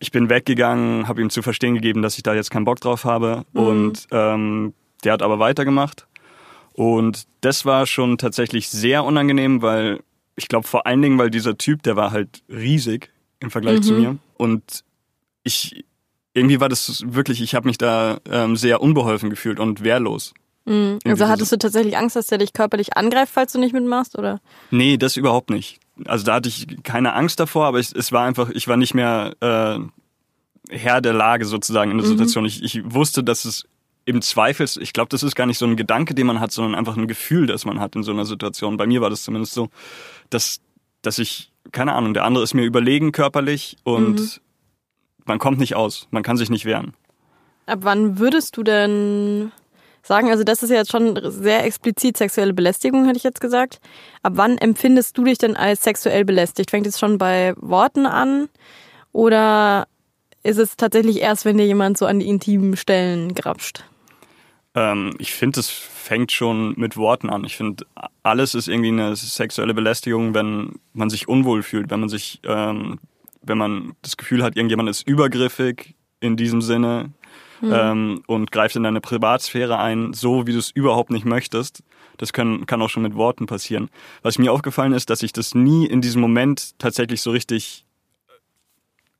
ich 0.00 0.12
bin 0.12 0.30
weggegangen, 0.30 1.08
habe 1.08 1.20
ihm 1.20 1.30
zu 1.30 1.42
verstehen 1.42 1.74
gegeben, 1.74 2.02
dass 2.02 2.16
ich 2.16 2.22
da 2.22 2.34
jetzt 2.34 2.50
keinen 2.50 2.64
Bock 2.64 2.80
drauf 2.80 3.04
habe. 3.04 3.44
Mhm. 3.52 3.60
Und 3.60 4.06
ähm, 4.10 4.74
der 5.04 5.12
hat 5.12 5.22
aber 5.22 5.38
weitergemacht. 5.38 6.06
Und 6.72 7.26
das 7.40 7.64
war 7.64 7.86
schon 7.86 8.18
tatsächlich 8.18 8.68
sehr 8.68 9.04
unangenehm, 9.04 9.62
weil 9.62 10.00
ich 10.36 10.46
glaube 10.46 10.66
vor 10.66 10.86
allen 10.86 11.02
Dingen, 11.02 11.18
weil 11.18 11.30
dieser 11.30 11.58
Typ, 11.58 11.82
der 11.82 11.96
war 11.96 12.12
halt 12.12 12.42
riesig 12.48 13.10
im 13.40 13.50
Vergleich 13.50 13.78
mhm. 13.78 13.82
zu 13.82 13.92
mir. 13.94 14.18
Und 14.36 14.84
ich 15.42 15.84
irgendwie 16.34 16.60
war 16.60 16.68
das 16.68 17.02
wirklich, 17.04 17.40
ich 17.40 17.56
habe 17.56 17.66
mich 17.66 17.78
da 17.78 18.18
ähm, 18.30 18.54
sehr 18.54 18.80
unbeholfen 18.80 19.30
gefühlt 19.30 19.58
und 19.58 19.82
wehrlos. 19.82 20.34
Mhm. 20.66 21.00
Also 21.04 21.26
hattest 21.26 21.50
du 21.50 21.58
tatsächlich 21.58 21.96
Angst, 21.96 22.14
dass 22.14 22.28
der 22.28 22.38
dich 22.38 22.52
körperlich 22.52 22.96
angreift, 22.96 23.32
falls 23.34 23.52
du 23.52 23.58
nicht 23.58 23.72
mitmachst, 23.72 24.16
oder? 24.16 24.40
Nee, 24.70 24.96
das 24.98 25.16
überhaupt 25.16 25.50
nicht 25.50 25.80
also 26.06 26.24
da 26.24 26.34
hatte 26.34 26.48
ich 26.48 26.82
keine 26.82 27.14
Angst 27.14 27.40
davor, 27.40 27.66
aber 27.66 27.78
ich, 27.78 27.94
es 27.94 28.12
war 28.12 28.24
einfach, 28.24 28.50
ich 28.50 28.68
war 28.68 28.76
nicht 28.76 28.94
mehr 28.94 29.34
äh, 29.40 29.78
Herr 30.70 31.00
der 31.00 31.14
Lage 31.14 31.44
sozusagen 31.44 31.90
in 31.90 31.98
der 31.98 32.06
mhm. 32.06 32.10
Situation. 32.10 32.44
Ich, 32.44 32.62
ich 32.62 32.82
wusste, 32.84 33.24
dass 33.24 33.44
es 33.44 33.64
im 34.04 34.22
Zweifel, 34.22 34.66
ich 34.80 34.92
glaube, 34.92 35.08
das 35.10 35.22
ist 35.22 35.34
gar 35.34 35.46
nicht 35.46 35.58
so 35.58 35.66
ein 35.66 35.76
Gedanke, 35.76 36.14
den 36.14 36.26
man 36.26 36.40
hat, 36.40 36.50
sondern 36.50 36.74
einfach 36.74 36.96
ein 36.96 37.08
Gefühl, 37.08 37.46
das 37.46 37.64
man 37.64 37.78
hat 37.78 37.94
in 37.94 38.02
so 38.02 38.12
einer 38.12 38.24
Situation. 38.24 38.76
Bei 38.76 38.86
mir 38.86 39.00
war 39.00 39.10
das 39.10 39.22
zumindest 39.22 39.52
so, 39.52 39.68
dass, 40.30 40.60
dass 41.02 41.18
ich, 41.18 41.52
keine 41.72 41.92
Ahnung, 41.92 42.14
der 42.14 42.24
andere 42.24 42.42
ist 42.42 42.54
mir 42.54 42.64
überlegen 42.64 43.12
körperlich 43.12 43.76
und 43.84 44.20
mhm. 44.20 44.28
man 45.26 45.38
kommt 45.38 45.58
nicht 45.58 45.76
aus, 45.76 46.08
man 46.10 46.22
kann 46.22 46.38
sich 46.38 46.48
nicht 46.48 46.64
wehren. 46.64 46.94
Ab 47.66 47.80
wann 47.82 48.18
würdest 48.18 48.56
du 48.56 48.62
denn 48.62 49.52
sagen, 50.08 50.30
also 50.30 50.42
das 50.42 50.62
ist 50.62 50.70
ja 50.70 50.76
jetzt 50.76 50.90
schon 50.90 51.18
sehr 51.30 51.64
explizit 51.64 52.16
sexuelle 52.16 52.52
Belästigung, 52.52 53.04
hätte 53.04 53.18
ich 53.18 53.22
jetzt 53.22 53.40
gesagt. 53.40 53.80
Ab 54.22 54.32
wann 54.36 54.58
empfindest 54.58 55.16
du 55.16 55.24
dich 55.24 55.38
denn 55.38 55.56
als 55.56 55.82
sexuell 55.82 56.24
belästigt? 56.24 56.70
Fängt 56.70 56.86
es 56.86 56.98
schon 56.98 57.18
bei 57.18 57.54
Worten 57.56 58.06
an 58.06 58.48
oder 59.12 59.86
ist 60.42 60.58
es 60.58 60.76
tatsächlich 60.76 61.20
erst, 61.20 61.44
wenn 61.44 61.58
dir 61.58 61.66
jemand 61.66 61.98
so 61.98 62.06
an 62.06 62.18
die 62.18 62.26
intimen 62.26 62.76
Stellen 62.76 63.34
grapscht? 63.34 63.84
Ähm, 64.74 65.14
ich 65.18 65.32
finde, 65.32 65.60
es 65.60 65.68
fängt 65.68 66.32
schon 66.32 66.74
mit 66.76 66.96
Worten 66.96 67.28
an. 67.28 67.44
Ich 67.44 67.56
finde, 67.56 67.84
alles 68.22 68.54
ist 68.54 68.68
irgendwie 68.68 68.88
eine 68.88 69.14
sexuelle 69.14 69.74
Belästigung, 69.74 70.34
wenn 70.34 70.80
man 70.92 71.10
sich 71.10 71.28
unwohl 71.28 71.62
fühlt, 71.62 71.90
wenn 71.90 72.00
man 72.00 72.08
sich, 72.08 72.40
ähm, 72.44 72.98
wenn 73.42 73.58
man 73.58 73.92
das 74.02 74.16
Gefühl 74.16 74.42
hat, 74.42 74.56
irgendjemand 74.56 74.88
ist 74.88 75.06
übergriffig 75.06 75.96
in 76.20 76.36
diesem 76.36 76.62
Sinne, 76.62 77.12
mhm. 77.60 77.72
ähm, 77.72 78.22
und 78.26 78.52
greift 78.52 78.76
in 78.76 78.82
deine 78.82 79.00
Privatsphäre 79.00 79.78
ein, 79.78 80.12
so 80.12 80.46
wie 80.46 80.52
du 80.52 80.58
es 80.58 80.70
überhaupt 80.70 81.10
nicht 81.10 81.24
möchtest. 81.24 81.82
Das 82.16 82.32
können, 82.32 82.66
kann 82.66 82.82
auch 82.82 82.90
schon 82.90 83.02
mit 83.02 83.14
Worten 83.14 83.46
passieren. 83.46 83.90
Was 84.22 84.38
mir 84.38 84.52
aufgefallen 84.52 84.92
ist, 84.92 85.10
dass 85.10 85.22
ich 85.22 85.32
das 85.32 85.54
nie 85.54 85.86
in 85.86 86.00
diesem 86.00 86.20
Moment 86.20 86.78
tatsächlich 86.78 87.22
so 87.22 87.30
richtig 87.30 87.84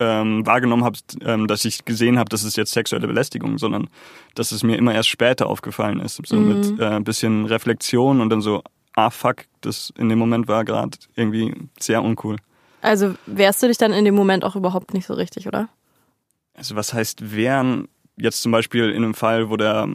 ähm, 0.01 0.47
wahrgenommen 0.47 0.85
habe, 0.85 0.99
ähm, 1.23 1.47
dass 1.47 1.65
ich 1.65 1.85
gesehen 1.85 2.19
habe, 2.19 2.29
das 2.29 2.45
ist 2.45 2.57
jetzt 2.57 2.73
sexuelle 2.73 3.07
Belästigung, 3.07 3.59
sondern 3.59 3.89
dass 4.35 4.53
es 4.53 4.63
mir 4.63 4.77
immer 4.77 4.95
erst 4.95 5.09
später 5.09 5.49
aufgefallen 5.49 6.01
ist. 6.01 6.21
So 6.27 6.37
mhm. 6.37 6.49
mit 6.49 6.81
äh, 6.81 6.85
ein 6.85 7.05
bisschen 7.05 7.47
Reflexion 7.47 8.21
und 8.21 8.31
dann 8.31 8.41
so, 8.41 8.63
ah 8.95 9.11
fuck, 9.11 9.45
das 9.61 9.93
in 9.99 10.09
dem 10.09 10.19
Moment 10.19 10.49
war 10.49 10.65
gerade 10.65 10.97
irgendwie 11.15 11.55
sehr 11.81 12.03
uncool. 12.03 12.37
Also 12.81 13.15
wehrst 13.27 13.63
du 13.63 13.69
dich 13.69 13.79
dann 13.79 13.93
in 13.93 14.05
dem 14.05 14.15
Moment 14.15 14.45
auch 14.45 14.55
überhaupt 14.55 14.95
nicht 14.95 15.07
so 15.07 15.15
richtig, 15.15 15.49
oder? 15.49 15.69
Also 16.55 16.77
was 16.77 16.93
heißt 16.93 17.35
wehren? 17.35 17.89
Jetzt 18.21 18.43
zum 18.43 18.53
Beispiel 18.53 18.91
in 18.91 19.05
einem 19.05 19.15
Fall, 19.15 19.51
wo 19.51 19.57
der 19.57 19.89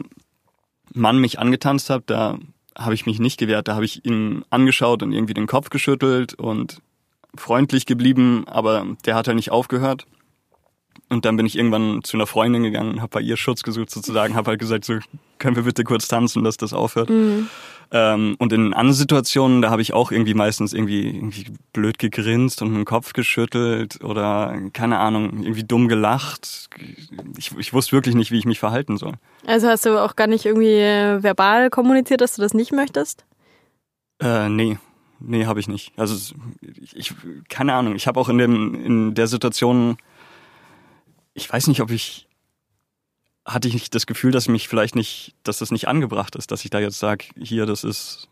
Mann 0.92 1.18
mich 1.18 1.38
angetanzt 1.38 1.90
hat, 1.90 2.04
da 2.06 2.38
habe 2.76 2.94
ich 2.94 3.06
mich 3.06 3.18
nicht 3.18 3.38
gewehrt, 3.38 3.68
da 3.68 3.74
habe 3.74 3.84
ich 3.84 4.04
ihn 4.04 4.44
angeschaut 4.50 5.02
und 5.02 5.12
irgendwie 5.12 5.34
den 5.34 5.46
Kopf 5.46 5.70
geschüttelt 5.70 6.34
und 6.34 6.80
freundlich 7.36 7.86
geblieben, 7.86 8.44
aber 8.46 8.86
der 9.04 9.14
hat 9.14 9.26
halt 9.28 9.36
nicht 9.36 9.50
aufgehört. 9.50 10.06
und 11.08 11.24
dann 11.24 11.36
bin 11.36 11.46
ich 11.46 11.56
irgendwann 11.56 12.02
zu 12.02 12.16
einer 12.16 12.26
Freundin 12.26 12.62
gegangen 12.62 13.00
habe 13.00 13.10
bei 13.10 13.20
ihr 13.20 13.36
Schutz 13.36 13.62
gesucht 13.62 13.90
sozusagen, 13.90 14.34
habe 14.34 14.50
halt 14.50 14.60
gesagt, 14.60 14.84
so 14.84 14.98
können 15.38 15.56
wir 15.56 15.64
bitte 15.64 15.84
kurz 15.84 16.08
tanzen, 16.08 16.44
dass 16.44 16.56
das 16.56 16.72
aufhört. 16.72 17.10
Mhm. 17.10 17.48
Ähm, 17.96 18.34
und 18.40 18.52
in 18.52 18.74
anderen 18.74 18.92
Situationen, 18.92 19.62
da 19.62 19.70
habe 19.70 19.80
ich 19.80 19.92
auch 19.92 20.10
irgendwie 20.10 20.34
meistens 20.34 20.72
irgendwie, 20.72 21.06
irgendwie 21.06 21.46
blöd 21.72 22.00
gegrinst 22.00 22.60
und 22.60 22.74
den 22.74 22.84
Kopf 22.84 23.12
geschüttelt 23.12 24.02
oder 24.02 24.52
keine 24.72 24.98
Ahnung, 24.98 25.44
irgendwie 25.44 25.62
dumm 25.62 25.86
gelacht. 25.86 26.70
Ich, 27.38 27.56
ich 27.56 27.72
wusste 27.72 27.92
wirklich 27.92 28.16
nicht, 28.16 28.32
wie 28.32 28.38
ich 28.38 28.46
mich 28.46 28.58
verhalten 28.58 28.96
soll. 28.96 29.12
Also 29.46 29.68
hast 29.68 29.86
du 29.86 29.96
auch 30.02 30.16
gar 30.16 30.26
nicht 30.26 30.44
irgendwie 30.44 30.74
äh, 30.74 31.22
verbal 31.22 31.70
kommuniziert, 31.70 32.20
dass 32.20 32.34
du 32.34 32.42
das 32.42 32.52
nicht 32.52 32.72
möchtest? 32.72 33.24
Äh, 34.20 34.48
nee. 34.48 34.76
Nee, 35.20 35.46
habe 35.46 35.60
ich 35.60 35.68
nicht. 35.68 35.92
Also 35.96 36.34
ich, 36.60 36.96
ich 36.96 37.14
keine 37.48 37.74
Ahnung. 37.74 37.94
Ich 37.94 38.08
habe 38.08 38.18
auch 38.18 38.28
in 38.28 38.38
dem 38.38 38.74
in 38.74 39.14
der 39.14 39.28
Situation, 39.28 39.98
ich 41.32 41.50
weiß 41.50 41.68
nicht, 41.68 41.80
ob 41.80 41.92
ich 41.92 42.26
hatte 43.44 43.68
ich 43.68 43.74
nicht 43.74 43.94
das 43.94 44.06
Gefühl, 44.06 44.32
dass 44.32 44.48
mich 44.48 44.68
vielleicht 44.68 44.96
nicht, 44.96 45.34
dass 45.42 45.58
das 45.58 45.70
nicht 45.70 45.88
angebracht 45.88 46.34
ist, 46.36 46.50
dass 46.50 46.64
ich 46.64 46.70
da 46.70 46.78
jetzt 46.78 46.98
sage, 46.98 47.26
hier, 47.36 47.66
das 47.66 47.84
ist 47.84 48.28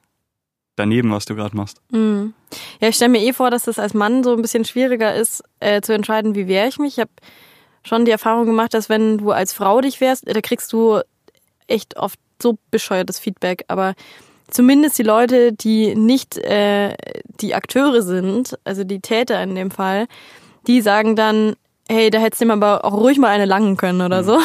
daneben, 0.76 1.11
was 1.12 1.26
du 1.26 1.35
gerade 1.35 1.57
machst. 1.57 1.81
Mhm. 1.90 2.35
Ja, 2.81 2.88
ich 2.88 2.97
stelle 2.97 3.11
mir 3.11 3.23
eh 3.23 3.33
vor, 3.33 3.50
dass 3.50 3.64
das 3.64 3.78
als 3.78 3.95
Mann 3.95 4.25
so 4.25 4.35
ein 4.35 4.42
bisschen 4.42 4.64
schwieriger 4.64 5.14
ist, 5.14 5.42
äh, 5.61 5.83
zu 5.83 5.92
entscheiden, 5.92 6.35
wie 6.35 6.49
wehre 6.49 6.69
ich 6.69 6.78
mich. 6.78 6.95
Ich 6.95 7.00
habe 7.00 7.11
schon 7.85 8.04
die 8.04 8.11
Erfahrung 8.11 8.47
gemacht, 8.47 8.75
dass 8.75 8.88
wenn 8.88 9.19
du 9.19 9.33
als 9.33 9.52
Frau 9.52 9.81
dich 9.81 10.00
wehrst, 10.00 10.25
da 10.26 10.40
kriegst 10.40 10.73
du 10.73 11.00
echt 11.66 11.97
oft 11.97 12.19
so 12.40 12.59
bescheuertes 12.71 13.19
Feedback. 13.19 13.64
Aber 13.69 13.95
zumindest 14.49 14.99
die 14.99 15.02
Leute, 15.02 15.52
die 15.52 15.95
nicht 15.95 16.38
äh, 16.38 16.97
die 17.40 17.54
Akteure 17.54 18.02
sind, 18.02 18.59
also 18.64 18.85
die 18.85 19.00
Täter 19.00 19.42
in 19.42 19.54
dem 19.54 19.71
Fall, 19.71 20.07
die 20.66 20.81
sagen 20.81 21.16
dann, 21.16 21.54
hey, 21.90 22.10
da 22.10 22.18
hättest 22.18 22.40
du 22.40 22.46
ihm 22.46 22.50
aber 22.50 22.84
auch 22.84 22.94
ruhig 22.94 23.18
mal 23.18 23.28
eine 23.28 23.44
langen 23.44 23.76
können 23.76 24.00
oder 24.00 24.24
so. 24.24 24.38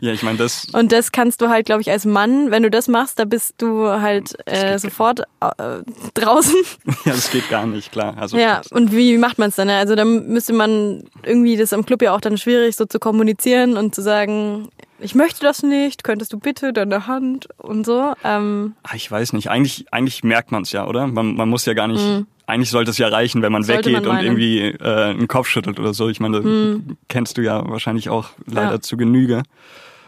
Ja, 0.00 0.12
ich 0.12 0.22
meine, 0.22 0.38
das. 0.38 0.66
Und 0.72 0.90
das 0.92 1.12
kannst 1.12 1.40
du 1.40 1.48
halt, 1.48 1.66
glaube 1.66 1.80
ich, 1.82 1.90
als 1.90 2.04
Mann, 2.04 2.50
wenn 2.50 2.62
du 2.62 2.70
das 2.70 2.88
machst, 2.88 3.18
da 3.18 3.24
bist 3.24 3.54
du 3.58 3.88
halt 3.88 4.36
äh, 4.46 4.78
sofort 4.78 5.20
äh, 5.40 5.82
draußen. 6.14 6.54
Ja, 7.04 7.12
das 7.12 7.30
geht 7.30 7.48
gar 7.48 7.66
nicht, 7.66 7.92
klar. 7.92 8.16
Also, 8.18 8.36
ja, 8.38 8.60
und 8.70 8.92
wie 8.92 9.16
macht 9.18 9.38
man 9.38 9.48
es 9.50 9.56
dann? 9.56 9.70
Also 9.70 9.94
da 9.94 10.04
müsste 10.04 10.52
man 10.52 11.04
irgendwie 11.24 11.56
das 11.56 11.72
am 11.72 11.86
Club 11.86 12.02
ja 12.02 12.14
auch 12.14 12.20
dann 12.20 12.36
schwierig 12.36 12.76
so 12.76 12.84
zu 12.86 12.98
kommunizieren 12.98 13.76
und 13.76 13.94
zu 13.94 14.02
sagen, 14.02 14.68
ich 14.98 15.14
möchte 15.14 15.40
das 15.42 15.62
nicht, 15.62 16.02
könntest 16.04 16.32
du 16.32 16.38
bitte 16.38 16.72
deine 16.72 17.06
Hand 17.06 17.48
und 17.58 17.86
so. 17.86 18.12
Ähm, 18.24 18.74
Ah, 18.82 18.94
Ich 18.94 19.10
weiß 19.10 19.32
nicht. 19.34 19.48
Eigentlich, 19.50 19.86
eigentlich 19.92 20.24
merkt 20.24 20.50
man 20.52 20.62
es 20.62 20.72
ja, 20.72 20.86
oder? 20.86 21.06
Man, 21.06 21.34
man 21.36 21.48
muss 21.48 21.64
ja 21.66 21.74
gar 21.74 21.88
nicht. 21.88 22.04
Mhm. 22.04 22.26
Eigentlich 22.48 22.70
sollte 22.70 22.90
es 22.90 22.96
ja 22.96 23.08
reichen, 23.08 23.42
wenn 23.42 23.52
man 23.52 23.62
Sollte 23.62 23.90
weggeht 23.90 24.06
man 24.06 24.16
und 24.18 24.24
irgendwie 24.24 24.60
äh, 24.62 25.10
einen 25.10 25.28
Kopf 25.28 25.48
schüttelt 25.48 25.78
oder 25.78 25.92
so. 25.92 26.08
Ich 26.08 26.18
meine, 26.18 26.40
Mhm. 26.40 26.96
kennst 27.08 27.36
du 27.36 27.42
ja 27.42 27.68
wahrscheinlich 27.68 28.08
auch 28.08 28.30
leider 28.46 28.72
Ja. 28.76 28.80
zu 28.80 28.96
Genüge. 28.96 29.42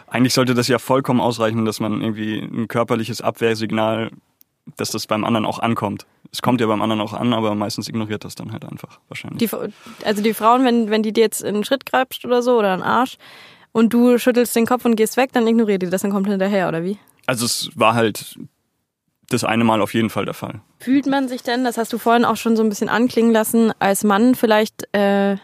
Eigentlich 0.07 0.33
sollte 0.33 0.55
das 0.55 0.67
ja 0.67 0.79
vollkommen 0.79 1.21
ausreichen, 1.21 1.67
dass 1.67 1.81
man 1.81 2.01
irgendwie 2.01 2.39
ein 2.39 2.67
körperliches 2.67 3.21
Abwehrsignal, 3.21 4.11
dass 4.79 4.91
das 4.91 5.07
beim 5.07 5.25
anderen 5.25 5.45
auch 5.45 5.59
ankommt. 5.59 6.07
Es 6.33 6.41
kommt 6.41 6.63
ja 6.63 6.67
beim 6.67 6.81
anderen 6.81 7.03
auch 7.03 7.13
an, 7.13 7.35
aber 7.35 7.55
meistens 7.55 7.89
ignoriert 7.91 8.25
das 8.25 8.37
dann 8.37 8.53
halt 8.53 8.65
einfach 8.65 9.01
wahrscheinlich. 9.09 9.51
die, 9.51 9.57
also 10.07 10.23
die 10.23 10.33
Frauen, 10.33 10.65
wenn, 10.65 10.89
wenn 10.91 11.03
die 11.03 11.13
dir 11.13 11.21
jetzt 11.25 11.43
in 11.43 11.55
den 11.57 11.65
Schritt 11.65 11.85
grapscht 11.85 12.25
oder 12.25 12.41
so 12.43 12.59
oder 12.59 12.73
einen 12.73 12.83
Arsch 12.83 13.19
und 13.73 13.93
du 13.93 14.17
schüttelst 14.19 14.57
den 14.57 14.65
Kopf 14.65 14.87
und 14.87 14.97
gehst 14.97 15.19
weg, 15.19 15.31
dann 15.35 15.47
ignoriert 15.47 15.83
die 15.83 15.91
das, 15.91 16.01
dann 16.03 16.11
kommt 16.11 16.27
hinterher, 16.27 16.69
oder 16.69 16.83
wie? 16.85 16.97
Also 17.27 17.45
es 17.45 17.71
war 17.75 17.95
halt 17.95 18.37
das 19.33 19.45
eine 19.45 19.65
Mal 19.65 19.81
auf 19.81 19.95
jeden 19.95 20.11
Fall 20.11 20.25
der 20.25 20.35
Fall. 20.35 20.61
Fühlt 20.79 21.07
man 21.07 21.29
sich 21.29 21.43
denn, 21.43 21.65
das 21.65 21.79
hast 21.79 21.93
du 21.93 21.99
vorhin 21.99 22.25
auch 22.25 22.37
schon 22.37 22.57
so 22.57 22.63
ein 22.63 22.69
bisschen 22.69 22.89
anklingen 22.89 23.33
lassen, 23.33 23.73
als 23.79 24.05
Mann 24.05 24.35
vielleicht 24.35 24.89
äh, 24.95 25.37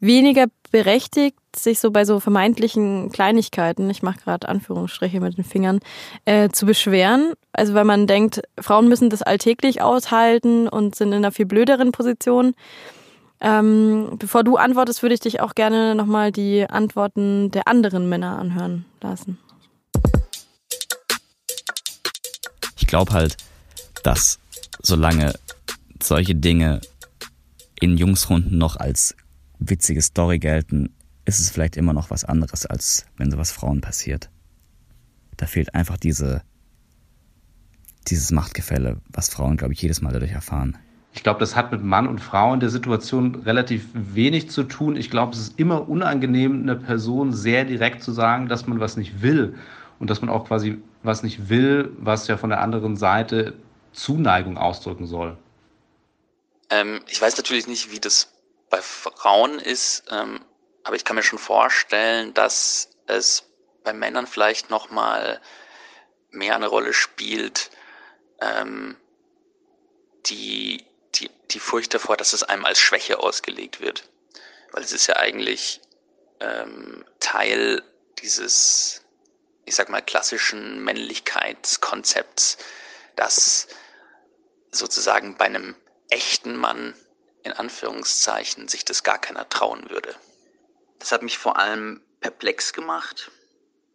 weniger 0.00 0.46
berechtigt, 0.72 1.36
sich 1.54 1.80
so 1.80 1.90
bei 1.90 2.04
so 2.04 2.20
vermeintlichen 2.20 3.10
Kleinigkeiten, 3.10 3.90
ich 3.90 4.02
mache 4.02 4.20
gerade 4.20 4.48
Anführungsstriche 4.48 5.20
mit 5.20 5.36
den 5.36 5.44
Fingern, 5.44 5.80
äh, 6.24 6.48
zu 6.50 6.64
beschweren? 6.64 7.32
Also 7.52 7.74
weil 7.74 7.84
man 7.84 8.06
denkt, 8.06 8.42
Frauen 8.58 8.88
müssen 8.88 9.10
das 9.10 9.22
alltäglich 9.22 9.82
aushalten 9.82 10.68
und 10.68 10.94
sind 10.94 11.08
in 11.08 11.18
einer 11.18 11.32
viel 11.32 11.46
blöderen 11.46 11.92
Position. 11.92 12.54
Ähm, 13.40 14.16
bevor 14.18 14.44
du 14.44 14.56
antwortest, 14.56 15.02
würde 15.02 15.14
ich 15.14 15.20
dich 15.20 15.40
auch 15.40 15.54
gerne 15.54 15.94
nochmal 15.94 16.30
die 16.30 16.68
Antworten 16.68 17.50
der 17.50 17.66
anderen 17.66 18.08
Männer 18.08 18.38
anhören 18.38 18.84
lassen. 19.00 19.38
Glaube 22.90 23.12
halt, 23.12 23.38
dass 24.02 24.38
solange 24.82 25.32
solche 26.02 26.34
Dinge 26.34 26.80
in 27.80 27.96
Jungsrunden 27.96 28.58
noch 28.58 28.76
als 28.76 29.16
witzige 29.58 30.02
Story 30.02 30.38
gelten, 30.38 30.90
ist 31.24 31.40
es 31.40 31.50
vielleicht 31.50 31.76
immer 31.76 31.92
noch 31.92 32.10
was 32.10 32.24
anderes, 32.24 32.66
als 32.66 33.06
wenn 33.16 33.30
sowas 33.30 33.52
Frauen 33.52 33.80
passiert. 33.80 34.28
Da 35.36 35.46
fehlt 35.46 35.74
einfach 35.74 35.96
diese, 35.96 36.42
dieses 38.08 38.30
Machtgefälle, 38.30 38.98
was 39.08 39.28
Frauen, 39.28 39.56
glaube 39.56 39.72
ich, 39.72 39.80
jedes 39.80 40.02
Mal 40.02 40.12
dadurch 40.12 40.32
erfahren. 40.32 40.76
Ich 41.12 41.22
glaube, 41.22 41.40
das 41.40 41.56
hat 41.56 41.72
mit 41.72 41.82
Mann 41.82 42.06
und 42.06 42.20
Frau 42.20 42.54
in 42.54 42.60
der 42.60 42.68
Situation 42.68 43.34
relativ 43.34 43.88
wenig 43.94 44.50
zu 44.50 44.62
tun. 44.64 44.96
Ich 44.96 45.10
glaube, 45.10 45.32
es 45.32 45.40
ist 45.40 45.58
immer 45.58 45.88
unangenehm, 45.88 46.62
einer 46.62 46.76
Person 46.76 47.32
sehr 47.32 47.64
direkt 47.64 48.02
zu 48.02 48.12
sagen, 48.12 48.48
dass 48.48 48.66
man 48.66 48.80
was 48.80 48.96
nicht 48.96 49.22
will. 49.22 49.54
Und 49.98 50.08
dass 50.08 50.20
man 50.20 50.30
auch 50.30 50.46
quasi 50.46 50.78
was 51.02 51.22
nicht 51.22 51.48
will, 51.48 51.94
was 51.98 52.28
ja 52.28 52.36
von 52.36 52.50
der 52.50 52.60
anderen 52.60 52.96
Seite 52.96 53.54
Zuneigung 53.92 54.58
ausdrücken 54.58 55.06
soll. 55.06 55.36
Ähm, 56.70 57.02
ich 57.08 57.20
weiß 57.20 57.36
natürlich 57.36 57.66
nicht, 57.66 57.90
wie 57.90 58.00
das 58.00 58.32
bei 58.68 58.80
Frauen 58.80 59.58
ist, 59.58 60.04
ähm, 60.10 60.40
aber 60.84 60.96
ich 60.96 61.04
kann 61.04 61.16
mir 61.16 61.22
schon 61.22 61.38
vorstellen, 61.38 62.32
dass 62.34 62.90
es 63.06 63.44
bei 63.82 63.92
Männern 63.92 64.26
vielleicht 64.26 64.70
noch 64.70 64.90
mal 64.90 65.40
mehr 66.30 66.54
eine 66.54 66.68
Rolle 66.68 66.92
spielt, 66.92 67.70
ähm, 68.40 68.96
die, 70.26 70.84
die, 71.16 71.30
die 71.50 71.58
Furcht 71.58 71.92
davor, 71.94 72.16
dass 72.16 72.32
es 72.32 72.42
einem 72.42 72.64
als 72.64 72.78
Schwäche 72.78 73.18
ausgelegt 73.18 73.80
wird. 73.80 74.08
Weil 74.72 74.84
es 74.84 74.92
ist 74.92 75.08
ja 75.08 75.16
eigentlich 75.16 75.80
ähm, 76.38 77.04
Teil 77.18 77.82
dieses, 78.22 79.02
ich 79.70 79.76
sag 79.76 79.88
mal, 79.88 80.02
klassischen 80.02 80.82
Männlichkeitskonzepts, 80.82 82.58
dass 83.14 83.68
sozusagen 84.72 85.36
bei 85.36 85.44
einem 85.44 85.76
echten 86.08 86.56
Mann 86.56 86.92
in 87.44 87.52
Anführungszeichen 87.52 88.66
sich 88.66 88.84
das 88.84 89.04
gar 89.04 89.18
keiner 89.18 89.48
trauen 89.48 89.88
würde. 89.88 90.12
Das 90.98 91.12
hat 91.12 91.22
mich 91.22 91.38
vor 91.38 91.56
allem 91.56 92.02
perplex 92.18 92.72
gemacht 92.72 93.30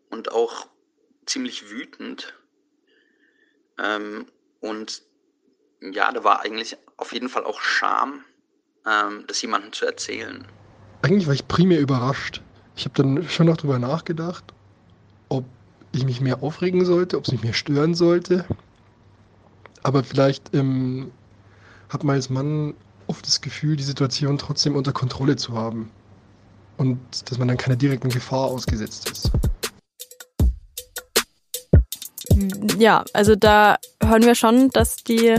und 0.09 0.31
auch 0.31 0.65
ziemlich 1.25 1.69
wütend. 1.69 2.33
Ähm, 3.77 4.31
und 4.61 5.01
ja, 5.81 6.09
da 6.13 6.23
war 6.23 6.39
eigentlich 6.39 6.77
auf 6.95 7.11
jeden 7.11 7.27
Fall 7.27 7.43
auch 7.43 7.59
Scham, 7.59 8.23
ähm, 8.85 9.25
das 9.27 9.41
jemandem 9.41 9.73
zu 9.73 9.85
erzählen. 9.85 10.47
Eigentlich 11.01 11.27
war 11.27 11.33
ich 11.33 11.49
primär 11.49 11.81
überrascht. 11.81 12.41
Ich 12.77 12.85
habe 12.85 12.95
dann 12.95 13.27
schon 13.27 13.47
noch 13.47 13.57
drüber 13.57 13.77
nachgedacht, 13.77 14.54
ich 15.95 16.05
mich 16.05 16.21
mehr 16.21 16.43
aufregen 16.43 16.85
sollte, 16.85 17.17
ob 17.17 17.25
es 17.25 17.31
mich 17.31 17.43
mehr 17.43 17.53
stören 17.53 17.95
sollte. 17.95 18.45
Aber 19.83 20.03
vielleicht 20.03 20.53
ähm, 20.53 21.11
hat 21.89 22.03
man 22.03 22.15
als 22.15 22.29
Mann 22.29 22.73
oft 23.07 23.25
das 23.25 23.41
Gefühl, 23.41 23.75
die 23.75 23.83
Situation 23.83 24.37
trotzdem 24.37 24.75
unter 24.75 24.91
Kontrolle 24.91 25.35
zu 25.35 25.53
haben. 25.53 25.91
Und 26.77 26.99
dass 27.29 27.37
man 27.37 27.47
dann 27.47 27.57
keiner 27.57 27.75
direkten 27.75 28.09
Gefahr 28.09 28.45
ausgesetzt 28.45 29.09
ist. 29.09 29.31
Ja, 32.77 33.05
also 33.13 33.35
da 33.35 33.77
hören 34.03 34.23
wir 34.23 34.35
schon, 34.35 34.69
dass 34.69 34.97
die 34.97 35.35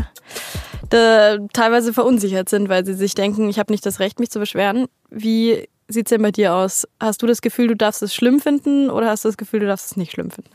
da 0.88 1.38
teilweise 1.52 1.92
verunsichert 1.92 2.48
sind, 2.48 2.68
weil 2.68 2.86
sie 2.86 2.94
sich 2.94 3.14
denken, 3.14 3.48
ich 3.48 3.58
habe 3.58 3.72
nicht 3.72 3.84
das 3.84 4.00
Recht, 4.00 4.20
mich 4.20 4.30
zu 4.30 4.38
beschweren. 4.38 4.86
Wie 5.10 5.68
sieht's 5.88 6.10
denn 6.10 6.22
bei 6.22 6.32
dir 6.32 6.54
aus? 6.54 6.86
Hast 7.00 7.22
du 7.22 7.26
das 7.26 7.40
Gefühl, 7.40 7.68
du 7.68 7.76
darfst 7.76 8.02
es 8.02 8.14
schlimm 8.14 8.40
finden 8.40 8.90
oder 8.90 9.08
hast 9.08 9.24
du 9.24 9.28
das 9.28 9.36
Gefühl, 9.36 9.60
du 9.60 9.66
darfst 9.66 9.86
es 9.86 9.96
nicht 9.96 10.12
schlimm 10.12 10.30
finden? 10.30 10.50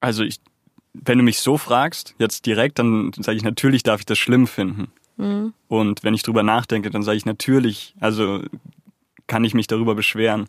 Also 0.00 0.24
ich, 0.24 0.40
wenn 0.94 1.18
du 1.18 1.24
mich 1.24 1.40
so 1.40 1.58
fragst, 1.58 2.14
jetzt 2.18 2.46
direkt, 2.46 2.78
dann 2.78 3.12
sage 3.18 3.36
ich 3.36 3.44
natürlich, 3.44 3.82
darf 3.82 4.00
ich 4.00 4.06
das 4.06 4.18
schlimm 4.18 4.46
finden. 4.46 4.88
Mhm. 5.16 5.52
Und 5.68 6.04
wenn 6.04 6.14
ich 6.14 6.22
drüber 6.22 6.42
nachdenke, 6.42 6.90
dann 6.90 7.02
sage 7.02 7.16
ich 7.16 7.26
natürlich, 7.26 7.94
also 8.00 8.42
kann 9.26 9.44
ich 9.44 9.54
mich 9.54 9.66
darüber 9.66 9.94
beschweren. 9.94 10.46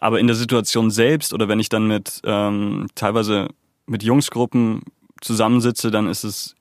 Aber 0.00 0.18
in 0.18 0.26
der 0.26 0.36
Situation 0.36 0.90
selbst 0.90 1.32
oder 1.32 1.48
wenn 1.48 1.60
ich 1.60 1.68
dann 1.68 1.86
mit 1.86 2.20
ähm, 2.24 2.88
teilweise 2.94 3.48
mit 3.86 4.02
Jungsgruppen 4.02 4.82
zusammensitze, 5.20 5.90
dann 5.90 6.08
ist 6.08 6.24
es, 6.24 6.56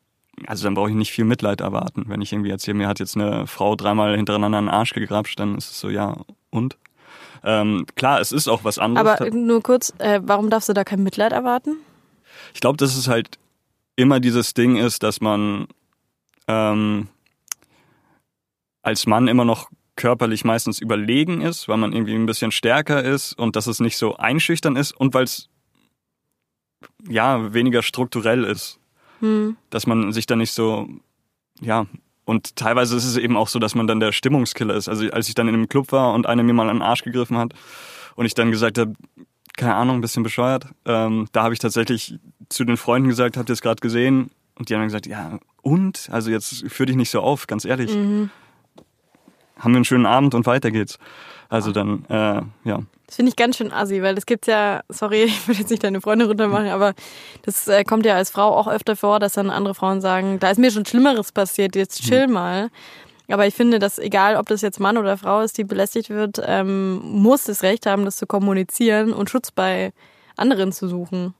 also 0.47 0.63
dann 0.63 0.73
brauche 0.73 0.89
ich 0.89 0.95
nicht 0.95 1.11
viel 1.11 1.25
Mitleid 1.25 1.61
erwarten. 1.61 2.05
Wenn 2.07 2.21
ich 2.21 2.33
irgendwie 2.33 2.49
erzähle, 2.49 2.77
mir 2.77 2.87
hat 2.87 2.99
jetzt 2.99 3.15
eine 3.15 3.47
Frau 3.47 3.75
dreimal 3.75 4.15
hintereinander 4.15 4.57
einen 4.57 4.69
Arsch 4.69 4.93
gegrapscht, 4.93 5.39
dann 5.39 5.55
ist 5.57 5.71
es 5.71 5.79
so, 5.79 5.89
ja, 5.89 6.17
und? 6.49 6.77
Ähm, 7.43 7.85
klar, 7.95 8.21
es 8.21 8.31
ist 8.31 8.47
auch 8.47 8.63
was 8.63 8.77
anderes. 8.77 9.19
Aber 9.19 9.31
nur 9.31 9.61
kurz, 9.61 9.93
äh, 9.97 10.21
warum 10.23 10.49
darfst 10.49 10.69
du 10.69 10.73
da 10.73 10.83
kein 10.83 11.03
Mitleid 11.03 11.31
erwarten? 11.31 11.77
Ich 12.53 12.61
glaube, 12.61 12.77
dass 12.77 12.95
es 12.95 13.07
halt 13.07 13.39
immer 13.95 14.19
dieses 14.19 14.53
Ding 14.53 14.77
ist, 14.77 15.03
dass 15.03 15.21
man 15.21 15.67
ähm, 16.47 17.07
als 18.83 19.05
Mann 19.07 19.27
immer 19.27 19.45
noch 19.45 19.69
körperlich 19.95 20.45
meistens 20.45 20.79
überlegen 20.79 21.41
ist, 21.41 21.67
weil 21.67 21.77
man 21.77 21.93
irgendwie 21.93 22.15
ein 22.15 22.25
bisschen 22.25 22.51
stärker 22.51 23.03
ist 23.03 23.33
und 23.33 23.55
dass 23.55 23.67
es 23.67 23.79
nicht 23.79 23.97
so 23.97 24.17
einschüchtern 24.17 24.75
ist 24.75 24.93
und 24.93 25.13
weil 25.13 25.25
es 25.25 25.49
ja 27.07 27.53
weniger 27.53 27.83
strukturell 27.83 28.43
ist. 28.43 28.80
Hm. 29.21 29.55
Dass 29.69 29.87
man 29.87 30.11
sich 30.11 30.25
da 30.25 30.35
nicht 30.35 30.51
so, 30.51 30.87
ja, 31.61 31.85
und 32.25 32.55
teilweise 32.55 32.95
ist 32.95 33.05
es 33.05 33.17
eben 33.17 33.35
auch 33.35 33.47
so, 33.47 33.59
dass 33.59 33.75
man 33.75 33.87
dann 33.87 33.99
der 33.99 34.11
Stimmungskiller 34.11 34.75
ist. 34.75 34.87
Also 34.87 35.09
als 35.09 35.27
ich 35.27 35.35
dann 35.35 35.47
in 35.47 35.55
einem 35.55 35.69
Club 35.69 35.91
war 35.91 36.13
und 36.13 36.27
einer 36.27 36.43
mir 36.43 36.53
mal 36.53 36.69
an 36.69 36.77
den 36.77 36.81
Arsch 36.81 37.03
gegriffen 37.03 37.37
hat 37.37 37.53
und 38.15 38.25
ich 38.25 38.33
dann 38.33 38.51
gesagt 38.51 38.77
habe, 38.77 38.93
keine 39.57 39.75
Ahnung, 39.75 39.97
ein 39.97 40.01
bisschen 40.01 40.23
bescheuert, 40.23 40.67
ähm, 40.85 41.27
da 41.31 41.43
habe 41.43 41.53
ich 41.53 41.59
tatsächlich 41.59 42.19
zu 42.49 42.63
den 42.63 42.77
Freunden 42.77 43.09
gesagt, 43.09 43.37
habt 43.37 43.49
ihr 43.49 43.53
es 43.53 43.61
gerade 43.61 43.81
gesehen? 43.81 44.31
Und 44.55 44.69
die 44.69 44.73
haben 44.73 44.81
dann 44.81 44.87
gesagt, 44.87 45.07
ja, 45.07 45.39
und? 45.61 46.09
Also 46.11 46.29
jetzt 46.31 46.69
führ 46.69 46.85
dich 46.85 46.95
nicht 46.95 47.09
so 47.09 47.21
auf, 47.21 47.47
ganz 47.47 47.65
ehrlich. 47.65 47.93
Mhm. 47.93 48.29
Haben 49.57 49.73
wir 49.73 49.77
einen 49.77 49.85
schönen 49.85 50.05
Abend 50.05 50.33
und 50.33 50.45
weiter 50.45 50.71
geht's. 50.71 50.99
Also 51.49 51.71
dann, 51.71 52.05
äh, 52.05 52.41
ja. 52.63 52.79
Das 53.11 53.17
finde 53.17 53.31
ich 53.31 53.35
ganz 53.35 53.57
schön 53.57 53.73
assi, 53.73 54.01
weil 54.01 54.15
das 54.15 54.25
gibt's 54.25 54.47
ja, 54.47 54.83
sorry, 54.87 55.23
ich 55.25 55.45
will 55.45 55.55
jetzt 55.57 55.69
nicht 55.69 55.83
deine 55.83 55.99
Freunde 55.99 56.27
runtermachen, 56.27 56.69
aber 56.69 56.93
das 57.41 57.67
äh, 57.67 57.83
kommt 57.83 58.05
ja 58.05 58.15
als 58.15 58.29
Frau 58.31 58.55
auch 58.55 58.69
öfter 58.69 58.95
vor, 58.95 59.19
dass 59.19 59.33
dann 59.33 59.49
andere 59.49 59.75
Frauen 59.75 59.99
sagen, 59.99 60.39
da 60.39 60.49
ist 60.49 60.59
mir 60.59 60.71
schon 60.71 60.85
Schlimmeres 60.85 61.33
passiert, 61.33 61.75
jetzt 61.75 62.03
chill 62.03 62.27
mal. 62.29 62.69
Aber 63.27 63.45
ich 63.45 63.53
finde, 63.53 63.79
dass 63.79 63.99
egal, 63.99 64.37
ob 64.37 64.47
das 64.47 64.61
jetzt 64.61 64.79
Mann 64.79 64.97
oder 64.97 65.17
Frau 65.17 65.41
ist, 65.41 65.57
die 65.57 65.65
belästigt 65.65 66.09
wird, 66.09 66.41
ähm, 66.45 67.01
muss 67.03 67.43
das 67.43 67.63
Recht 67.63 67.85
haben, 67.85 68.05
das 68.05 68.15
zu 68.15 68.27
kommunizieren 68.27 69.11
und 69.11 69.29
Schutz 69.29 69.51
bei 69.51 69.91
anderen 70.37 70.71
zu 70.71 70.87
suchen. 70.87 71.33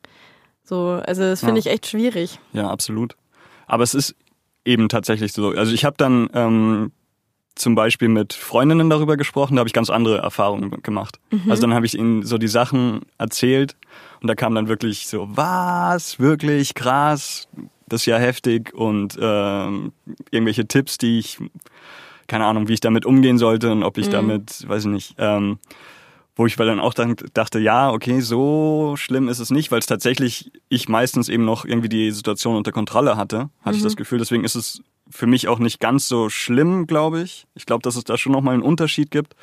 So, 0.66 1.01
also 1.06 1.22
das 1.22 1.40
finde 1.40 1.62
Ja. 1.62 1.68
ich 1.68 1.68
echt 1.68 1.88
schwierig. 1.88 2.38
Ja, 2.51 2.70
absolut. 2.70 3.16
Aber 3.66 3.84
es 3.84 3.94
ist 3.94 4.13
eben 4.66 4.90
tatsächlich 4.90 5.32
so. 5.32 5.51
Also 5.51 5.72
ich 5.72 5.86
habe 5.86 5.96
dann 5.98 6.30
ähm, 6.34 6.92
zum 7.55 7.75
Beispiel 7.75 8.08
mit 8.08 8.34
Freundinnen 8.34 8.89
darüber 8.89 9.17
gesprochen, 9.17 9.55
da 9.55 9.60
habe 9.60 9.67
ich 9.67 9.74
ganz 9.74 9.89
andere 9.89 10.17
Erfahrungen 10.20 10.72
gemacht. 10.84 11.20
Mhm. 11.31 11.50
Also 11.50 11.62
dann 11.62 11.74
habe 11.74 11.86
ich 11.86 11.98
ihnen 11.98 12.24
so 12.24 12.38
die 12.38 12.48
Sachen 12.48 13.01
erzählt 13.17 13.75
und 14.22 14.27
da 14.27 14.36
kam 14.36 14.55
dann 14.55 14.67
wirklich 14.67 15.08
so, 15.08 15.27
was, 15.29 16.20
wirklich 16.20 16.74
krass, 16.75 17.48
das 17.88 18.01
ist 18.01 18.05
ja 18.05 18.17
heftig 18.17 18.74
und 18.74 19.17
ähm, 19.22 19.91
irgendwelche 20.31 20.65
Tipps, 20.67 20.98
die 20.98 21.20
ich, 21.20 21.39
keine 22.27 22.46
Ahnung, 22.46 22.67
wie 22.70 22.74
ich 22.74 22.79
damit 22.79 23.05
umgehen 23.05 23.38
sollte 23.38 23.72
und 23.72 23.84
ob 23.84 23.98
ich 23.98 24.08
Mhm. 24.08 24.12
damit, 24.12 24.67
weiß 24.67 24.86
ich 24.86 24.91
nicht, 24.91 25.15
ähm, 25.17 25.60
wo 26.38 26.46
ich 26.46 26.55
dann 26.55 26.79
auch 26.79 26.93
dann 26.93 27.17
dachte, 27.34 27.60
ja, 27.60 27.91
okay, 27.91 28.22
so 28.22 28.93
schlimm 28.96 29.27
ist 29.27 29.39
es 29.39 29.51
nicht, 29.51 29.70
weil 29.72 29.79
es 29.79 29.86
tatsächlich 29.86 30.51
ich 30.70 30.88
meistens 30.88 31.27
eben 31.27 31.43
noch 31.43 31.65
irgendwie 31.65 31.89
die 31.89 32.12
Situation 32.12 32.55
unter 32.55 32.72
Kontrolle 32.72 33.17
hatte, 33.17 33.50
hatte 33.62 33.75
ich 33.75 33.81
Mhm. 33.81 33.88
das 33.88 33.98
Gefühl. 33.98 34.20
Deswegen 34.20 34.46
ist 34.46 34.55
es 34.55 34.81
für 35.12 35.27
mich 35.27 35.48
auch 35.48 35.60
nicht 35.60 35.80
ganz 35.80 36.08
so 36.08 36.30
schlimm, 36.30 36.88
glaube 36.88 37.22
ich. 37.22 37.46
Ich 37.56 37.65
glaube, 37.65 37.82
dass 37.84 37.96
es 37.96 38.03
da 38.03 38.18
schon 38.18 38.32
nochmal 38.32 38.53
einen 38.56 38.63
Unterschied 38.63 39.12
gibt. 39.12 39.36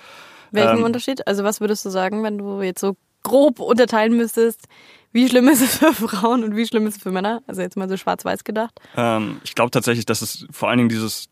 Welchen 0.50 0.78
Ähm, 0.78 0.84
Unterschied? 0.84 1.26
Also 1.26 1.44
was 1.44 1.60
würdest 1.60 1.84
du 1.84 1.90
sagen, 1.90 2.22
wenn 2.22 2.38
du 2.38 2.62
jetzt 2.62 2.80
so 2.80 2.96
grob 3.22 3.60
unterteilen 3.60 4.16
müsstest, 4.16 4.66
wie 5.12 5.28
schlimm 5.28 5.48
ist 5.48 5.60
es 5.60 5.76
für 5.78 5.92
Frauen 5.92 6.44
und 6.44 6.56
wie 6.56 6.66
schlimm 6.66 6.86
ist 6.86 6.96
es 6.98 7.02
für 7.02 7.10
Männer? 7.10 7.42
Also 7.46 7.60
jetzt 7.62 7.76
mal 7.76 7.88
so 7.88 7.96
schwarz-weiß 7.96 8.44
gedacht. 8.44 8.80
Ähm, 8.96 9.40
ich 9.44 9.54
glaube 9.54 9.70
tatsächlich, 9.70 10.06
dass 10.06 10.22
es 10.22 10.46
vor 10.50 10.68
allen 10.68 10.78
Dingen 10.78 10.88
dieses 10.90 11.28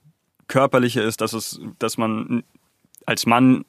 Körperliche 0.49 1.01
ist, 1.01 1.21
dass 1.21 1.33
es, 1.33 1.61
dass 1.79 1.97
man 1.99 2.45
als 3.07 3.27
Mann 3.27 3.65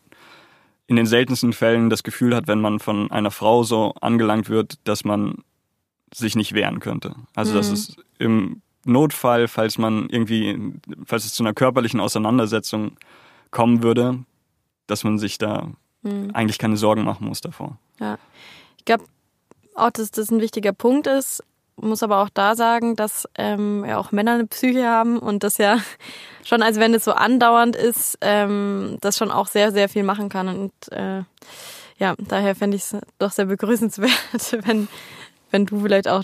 in 0.88 0.96
den 0.96 1.06
seltensten 1.06 1.54
Fällen 1.54 1.90
das 1.90 2.04
Gefühl 2.04 2.36
hat, 2.36 2.48
wenn 2.48 2.62
man 2.62 2.80
von 2.80 3.12
einer 3.12 3.32
Frau 3.32 3.64
so 3.64 3.94
angelangt 4.02 4.48
wird, 4.50 4.76
dass 4.86 5.04
man 5.04 5.44
sich 6.14 6.36
nicht 6.36 6.54
wehren 6.54 6.80
könnte. 6.80 7.14
Also 7.36 7.54
dass 7.54 7.68
Mhm. 7.68 7.74
es 7.74 7.96
im 8.20 8.62
Notfall, 8.88 9.48
falls 9.48 9.78
man 9.78 10.10
irgendwie, 10.10 10.74
falls 11.06 11.26
es 11.26 11.34
zu 11.34 11.44
einer 11.44 11.54
körperlichen 11.54 12.00
Auseinandersetzung 12.00 12.98
kommen 13.52 13.84
würde, 13.84 14.20
dass 14.88 15.04
man 15.04 15.18
sich 15.18 15.38
da 15.38 15.72
Mhm. 16.08 16.32
eigentlich 16.34 16.58
keine 16.58 16.78
Sorgen 16.78 17.04
machen 17.04 17.28
muss 17.28 17.42
davor. 17.42 17.78
Ja. 18.00 18.18
Ich 18.78 18.86
glaube 18.86 19.06
auch, 19.76 19.90
dass 19.92 20.12
das 20.12 20.32
ein 20.32 20.42
wichtiger 20.42 20.74
Punkt 20.74 21.08
ist. 21.08 21.44
Muss 21.80 22.02
aber 22.02 22.24
auch 22.24 22.30
da 22.30 22.56
sagen, 22.56 22.96
dass 22.96 23.28
ähm, 23.36 23.86
ja 23.86 23.98
auch 24.00 24.12
Männer 24.12 24.34
eine 24.34 24.48
Psyche 24.48 24.88
haben 24.88 25.20
und 25.20 25.44
das 25.44 25.60
ja 25.60 25.78
schon, 26.44 26.64
als 26.64 26.80
wenn 26.80 26.94
es 26.94 27.04
so 27.04 27.12
andauernd 27.12 27.76
ist, 27.76 28.18
ähm, 28.22 28.98
das 29.02 29.18
schon 29.18 29.30
auch 29.32 29.48
sehr, 29.48 29.72
sehr 29.72 29.88
viel 29.88 30.04
machen 30.04 30.30
kann. 30.30 30.48
Und 30.48 30.72
äh, 30.92 31.24
ja, 32.00 32.16
daher 32.18 32.56
fände 32.56 32.78
ich 32.78 32.84
es 32.84 32.98
doch 33.20 33.32
sehr 33.32 33.46
begrüßenswert, 33.46 34.12
wenn, 34.66 34.88
wenn 35.52 35.66
du 35.66 35.82
vielleicht 35.82 36.08
auch 36.08 36.24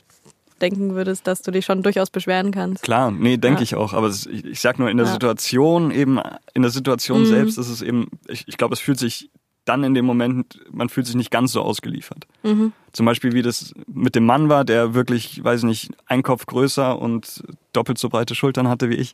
denken 0.63 0.95
würdest, 0.95 1.27
dass 1.27 1.41
du 1.43 1.51
dich 1.51 1.65
schon 1.65 1.83
durchaus 1.83 2.09
beschweren 2.09 2.51
kannst. 2.51 2.81
Klar, 2.83 3.11
nee, 3.11 3.37
denke 3.37 3.59
Ja. 3.59 3.63
ich 3.63 3.75
auch. 3.75 3.93
Aber 3.93 4.09
ich, 4.09 4.25
ich 4.45 4.59
sag 4.61 4.79
nur, 4.79 4.89
in 4.89 4.97
der 4.97 5.05
Ja. 5.05 5.11
Situation 5.13 5.91
eben, 5.91 6.19
in 6.55 6.61
der 6.63 6.71
Situation 6.71 7.21
Mhm. 7.21 7.25
selbst 7.27 7.57
ist 7.59 7.69
es 7.69 7.81
eben, 7.83 8.07
ich, 8.27 8.45
ich 8.47 8.57
glaube, 8.57 8.73
es 8.73 8.79
fühlt 8.79 8.97
sich 8.97 9.29
dann 9.65 9.83
in 9.83 9.93
dem 9.93 10.05
Moment, 10.05 10.59
man 10.71 10.89
fühlt 10.89 11.05
sich 11.05 11.15
nicht 11.15 11.31
ganz 11.31 11.51
so 11.53 11.61
ausgeliefert. 11.61 12.25
Mhm. 12.43 12.73
Zum 12.91 13.05
Beispiel, 13.05 13.31
wie 13.33 13.41
das 13.43 13.73
mit 13.87 14.15
dem 14.15 14.25
Mann 14.25 14.49
war, 14.49 14.65
der 14.65 14.93
wirklich, 14.93 15.41
weiß 15.43 15.59
ich 15.61 15.65
nicht, 15.65 15.91
ein 16.07 16.21
Kopf 16.23 16.45
größer 16.47 16.99
und 16.99 17.43
doppelt 17.71 17.97
so 17.97 18.09
breite 18.09 18.35
Schultern 18.35 18.67
hatte 18.67 18.89
wie 18.89 18.95
ich. 18.95 19.13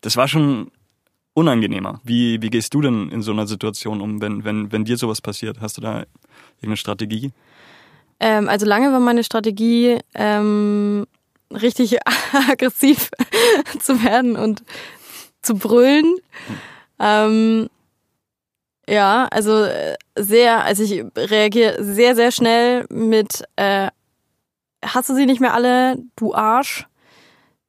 Das 0.00 0.16
war 0.16 0.26
schon 0.28 0.70
unangenehmer. 1.34 2.00
Wie, 2.04 2.40
wie 2.42 2.48
gehst 2.50 2.72
du 2.74 2.80
denn 2.80 3.08
in 3.10 3.20
so 3.22 3.32
einer 3.32 3.46
Situation 3.46 4.00
um, 4.00 4.20
wenn, 4.20 4.44
wenn, 4.44 4.70
wenn 4.72 4.84
dir 4.84 4.96
sowas 4.96 5.20
passiert? 5.20 5.60
Hast 5.60 5.76
du 5.76 5.80
da 5.80 6.04
irgendeine 6.58 6.76
Strategie? 6.76 7.32
Ähm, 8.20 8.48
also 8.48 8.66
lange 8.66 8.92
war 8.92 9.00
meine 9.00 9.24
Strategie, 9.24 9.98
ähm, 10.14 11.06
richtig 11.50 11.98
aggressiv 12.50 13.10
zu 13.80 14.02
werden 14.02 14.36
und 14.36 14.62
zu 15.42 15.56
brüllen. 15.56 16.16
Ähm, 16.98 17.68
ja, 18.88 19.28
also 19.30 19.64
äh, 19.64 19.96
sehr, 20.16 20.64
also 20.64 20.82
ich 20.82 21.04
reagiere 21.16 21.82
sehr, 21.82 22.14
sehr 22.14 22.30
schnell 22.30 22.86
mit 22.90 23.44
äh, 23.56 23.88
hast 24.84 25.08
du 25.08 25.14
sie 25.14 25.26
nicht 25.26 25.40
mehr 25.40 25.54
alle, 25.54 25.96
du 26.16 26.34
Arsch? 26.34 26.86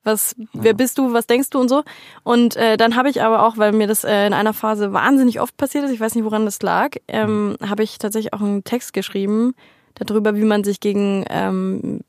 Was, 0.04 0.36
wer 0.54 0.76
bist 0.76 1.00
du, 1.00 1.14
was 1.14 1.26
denkst 1.26 1.50
du 1.50 1.60
und 1.60 1.68
so. 1.68 1.84
Und 2.24 2.56
äh, 2.58 2.78
dann 2.78 2.96
habe 2.96 3.10
ich 3.10 3.24
aber 3.24 3.42
auch, 3.42 3.58
weil 3.58 3.72
mir 3.72 3.88
das 3.88 4.04
äh, 4.04 4.28
in 4.28 4.34
einer 4.34 4.54
Phase 4.54 4.94
wahnsinnig 4.94 5.42
oft 5.42 5.58
passiert 5.58 5.84
ist, 5.84 5.92
ich 5.92 6.00
weiß 6.00 6.14
nicht, 6.14 6.26
woran 6.26 6.46
das 6.46 6.62
lag, 6.62 6.92
ähm, 7.08 7.58
habe 7.68 7.82
ich 7.82 7.98
tatsächlich 7.98 8.32
auch 8.32 8.42
einen 8.42 8.64
Text 8.64 8.94
geschrieben 8.94 9.56
darüber, 9.96 10.36
wie 10.36 10.44
man 10.44 10.64
sich 10.64 10.80
gegen 10.80 11.26
ähm, 11.30 12.02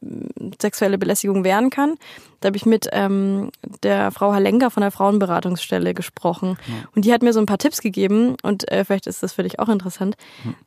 sexuelle 0.60 0.98
Belästigung 0.98 1.44
wehren 1.44 1.70
kann. 1.70 1.94
Da 2.40 2.48
habe 2.48 2.56
ich 2.56 2.66
mit 2.66 2.88
ähm, 2.92 3.50
der 3.82 4.10
Frau 4.10 4.32
Halenka 4.32 4.70
von 4.70 4.82
der 4.82 4.90
Frauenberatungsstelle 4.90 5.94
gesprochen. 5.94 6.58
Und 6.94 7.04
die 7.04 7.12
hat 7.12 7.22
mir 7.22 7.32
so 7.32 7.40
ein 7.40 7.46
paar 7.46 7.58
Tipps 7.58 7.80
gegeben 7.80 8.36
und 8.42 8.70
äh, 8.70 8.84
vielleicht 8.84 9.06
ist 9.06 9.22
das 9.22 9.32
für 9.32 9.42
dich 9.42 9.58
auch 9.58 9.68
interessant. 9.68 10.16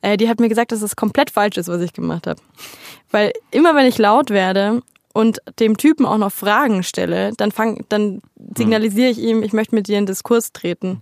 Äh, 0.01 0.17
die 0.17 0.29
hat 0.29 0.39
mir 0.39 0.49
gesagt, 0.49 0.71
dass 0.71 0.81
es 0.81 0.95
komplett 0.95 1.29
falsch 1.29 1.57
ist, 1.57 1.67
was 1.67 1.81
ich 1.81 1.93
gemacht 1.93 2.27
habe. 2.27 2.41
Weil 3.11 3.33
immer 3.51 3.75
wenn 3.75 3.85
ich 3.85 3.97
laut 3.97 4.29
werde 4.29 4.81
und 5.13 5.39
dem 5.59 5.77
Typen 5.77 6.05
auch 6.05 6.17
noch 6.17 6.31
Fragen 6.31 6.83
stelle, 6.83 7.33
dann 7.37 7.51
fang, 7.51 7.85
dann 7.89 8.21
signalisiere 8.57 9.09
ich 9.09 9.19
ihm, 9.19 9.43
ich 9.43 9.53
möchte 9.53 9.75
mit 9.75 9.87
dir 9.87 9.97
in 9.97 10.05
Diskurs 10.05 10.53
treten. 10.53 11.01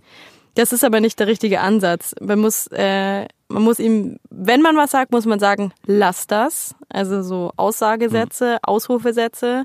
Das 0.54 0.72
ist 0.72 0.84
aber 0.84 1.00
nicht 1.00 1.20
der 1.20 1.28
richtige 1.28 1.60
Ansatz. 1.60 2.14
Man 2.20 2.40
muss, 2.40 2.66
äh, 2.68 3.26
man 3.48 3.62
muss 3.62 3.78
ihm, 3.78 4.18
wenn 4.30 4.62
man 4.62 4.76
was 4.76 4.90
sagt, 4.90 5.10
muss 5.10 5.26
man 5.26 5.40
sagen, 5.40 5.72
lass 5.86 6.26
das. 6.26 6.74
Also 6.88 7.22
so 7.22 7.52
Aussagesätze, 7.56 8.58
Ausrufesätze. 8.62 9.64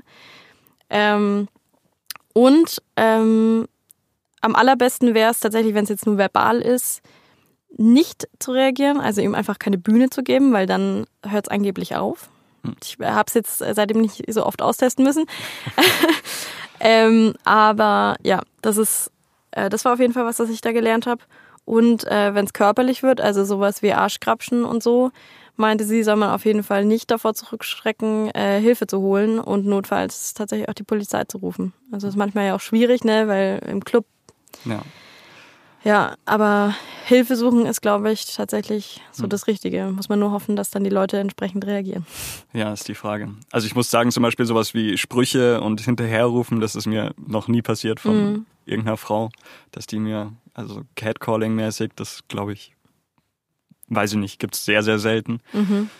Ähm, 0.90 1.48
und 2.32 2.82
ähm, 2.96 3.66
am 4.40 4.54
allerbesten 4.54 5.14
wäre 5.14 5.30
es 5.30 5.40
tatsächlich, 5.40 5.74
wenn 5.74 5.84
es 5.84 5.90
jetzt 5.90 6.06
nur 6.06 6.18
verbal 6.18 6.60
ist, 6.60 7.02
nicht 7.76 8.28
zu 8.38 8.52
reagieren, 8.52 9.00
also 9.00 9.20
ihm 9.20 9.34
einfach 9.34 9.58
keine 9.58 9.78
Bühne 9.78 10.10
zu 10.10 10.22
geben, 10.22 10.52
weil 10.52 10.66
dann 10.66 11.06
hört 11.26 11.46
es 11.46 11.50
angeblich 11.50 11.96
auf. 11.96 12.28
Ich 12.82 12.96
habe 13.00 13.24
es 13.26 13.34
jetzt 13.34 13.58
seitdem 13.58 14.00
nicht 14.00 14.22
so 14.32 14.46
oft 14.46 14.62
austesten 14.62 15.04
müssen. 15.04 15.26
ähm, 16.80 17.34
aber 17.44 18.16
ja, 18.22 18.42
das 18.62 18.76
ist, 18.76 19.10
äh, 19.50 19.68
das 19.68 19.84
war 19.84 19.94
auf 19.94 20.00
jeden 20.00 20.12
Fall 20.12 20.24
was, 20.24 20.38
was 20.38 20.50
ich 20.50 20.60
da 20.60 20.72
gelernt 20.72 21.06
habe. 21.06 21.22
Und 21.64 22.04
äh, 22.06 22.34
wenn 22.34 22.44
es 22.44 22.52
körperlich 22.52 23.02
wird, 23.02 23.20
also 23.20 23.44
sowas 23.44 23.82
wie 23.82 23.92
Arschkrapschen 23.92 24.64
und 24.64 24.82
so, 24.82 25.10
meinte 25.56 25.84
sie, 25.84 26.02
soll 26.02 26.16
man 26.16 26.30
auf 26.30 26.44
jeden 26.44 26.62
Fall 26.62 26.84
nicht 26.84 27.10
davor 27.10 27.32
zurückschrecken, 27.34 28.30
äh, 28.34 28.60
Hilfe 28.60 28.86
zu 28.86 28.98
holen 29.00 29.38
und 29.38 29.66
notfalls 29.66 30.34
tatsächlich 30.34 30.68
auch 30.68 30.74
die 30.74 30.82
Polizei 30.82 31.24
zu 31.24 31.38
rufen. 31.38 31.72
Also 31.92 32.08
ist 32.08 32.16
manchmal 32.16 32.46
ja 32.46 32.56
auch 32.56 32.60
schwierig, 32.60 33.04
ne, 33.04 33.28
weil 33.28 33.60
im 33.68 33.84
Club 33.84 34.04
Ja. 34.64 34.82
ja, 35.84 36.14
aber 36.24 36.74
Hilfe 37.06 37.36
suchen 37.36 37.66
ist, 37.66 37.82
glaube 37.82 38.10
ich, 38.10 38.34
tatsächlich 38.34 39.00
so 39.12 39.26
das 39.26 39.46
Richtige. 39.46 39.86
Muss 39.94 40.08
man 40.08 40.18
nur 40.18 40.32
hoffen, 40.32 40.56
dass 40.56 40.70
dann 40.70 40.82
die 40.84 40.90
Leute 40.90 41.18
entsprechend 41.18 41.66
reagieren. 41.66 42.04
Ja, 42.52 42.72
ist 42.72 42.88
die 42.88 42.94
Frage. 42.94 43.30
Also 43.52 43.66
ich 43.66 43.74
muss 43.74 43.90
sagen, 43.90 44.10
zum 44.10 44.22
Beispiel 44.22 44.46
sowas 44.46 44.74
wie 44.74 44.96
Sprüche 44.98 45.60
und 45.60 45.80
hinterherrufen, 45.82 46.60
das 46.60 46.74
ist 46.74 46.86
mir 46.86 47.14
noch 47.16 47.46
nie 47.48 47.62
passiert 47.62 48.00
von 48.00 48.16
Mhm. 48.32 48.46
irgendeiner 48.64 48.96
Frau, 48.96 49.28
dass 49.72 49.86
die 49.86 49.98
mir, 49.98 50.32
also 50.54 50.82
Catcalling-mäßig, 50.96 51.90
das 51.96 52.20
glaube 52.28 52.52
ich, 52.52 52.72
weiß 53.88 54.12
ich 54.12 54.18
nicht, 54.18 54.38
gibt's 54.38 54.64
sehr, 54.64 54.82
sehr 54.82 54.98
selten. 54.98 55.40
Mhm. 55.52 55.90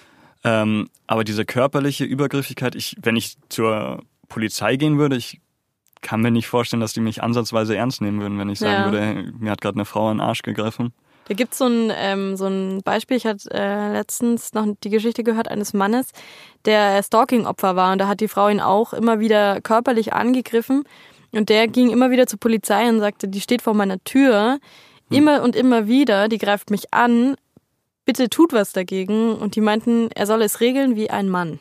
Ähm, 0.44 0.88
aber 1.06 1.24
diese 1.24 1.44
körperliche 1.44 2.04
Übergriffigkeit, 2.04 2.74
ich, 2.74 2.96
wenn 3.02 3.16
ich 3.16 3.36
zur 3.48 4.02
Polizei 4.28 4.76
gehen 4.76 4.98
würde, 4.98 5.16
ich 5.16 5.40
kann 6.00 6.20
mir 6.20 6.30
nicht 6.30 6.46
vorstellen, 6.48 6.80
dass 6.80 6.92
die 6.92 7.00
mich 7.00 7.22
ansatzweise 7.22 7.76
ernst 7.76 8.02
nehmen 8.02 8.20
würden, 8.20 8.38
wenn 8.38 8.50
ich 8.50 8.58
sagen 8.58 8.84
Ja. 8.84 8.92
würde, 8.92 9.32
mir 9.38 9.50
hat 9.50 9.60
gerade 9.60 9.76
eine 9.76 9.86
Frau 9.86 10.10
in 10.10 10.18
den 10.18 10.26
Arsch 10.26 10.42
gegriffen. 10.42 10.92
Da 11.26 11.34
gibt's 11.34 11.56
so 11.56 11.64
ein, 11.64 11.90
ähm, 11.96 12.36
so 12.36 12.46
ein 12.46 12.82
Beispiel, 12.84 13.16
ich 13.16 13.24
hatte 13.24 13.50
äh, 13.50 13.92
letztens 13.92 14.52
noch 14.52 14.66
die 14.84 14.90
Geschichte 14.90 15.24
gehört 15.24 15.48
eines 15.48 15.72
Mannes, 15.72 16.12
der 16.66 17.02
Stalking-Opfer 17.02 17.76
war 17.76 17.92
und 17.92 17.98
da 17.98 18.08
hat 18.08 18.20
die 18.20 18.28
Frau 18.28 18.48
ihn 18.50 18.60
auch 18.60 18.92
immer 18.92 19.20
wieder 19.20 19.62
körperlich 19.62 20.12
angegriffen 20.12 20.84
und 21.36 21.48
der 21.48 21.68
ging 21.68 21.90
immer 21.90 22.10
wieder 22.10 22.26
zur 22.26 22.38
Polizei 22.38 22.88
und 22.88 23.00
sagte, 23.00 23.28
die 23.28 23.40
steht 23.40 23.62
vor 23.62 23.74
meiner 23.74 24.02
Tür, 24.04 24.58
immer 25.10 25.42
und 25.42 25.56
immer 25.56 25.86
wieder, 25.86 26.28
die 26.28 26.38
greift 26.38 26.70
mich 26.70 26.92
an, 26.92 27.36
bitte 28.04 28.28
tut 28.28 28.52
was 28.52 28.72
dagegen 28.72 29.34
und 29.34 29.56
die 29.56 29.60
meinten, 29.60 30.10
er 30.14 30.26
soll 30.26 30.42
es 30.42 30.60
regeln 30.60 30.96
wie 30.96 31.10
ein 31.10 31.28
Mann. 31.28 31.58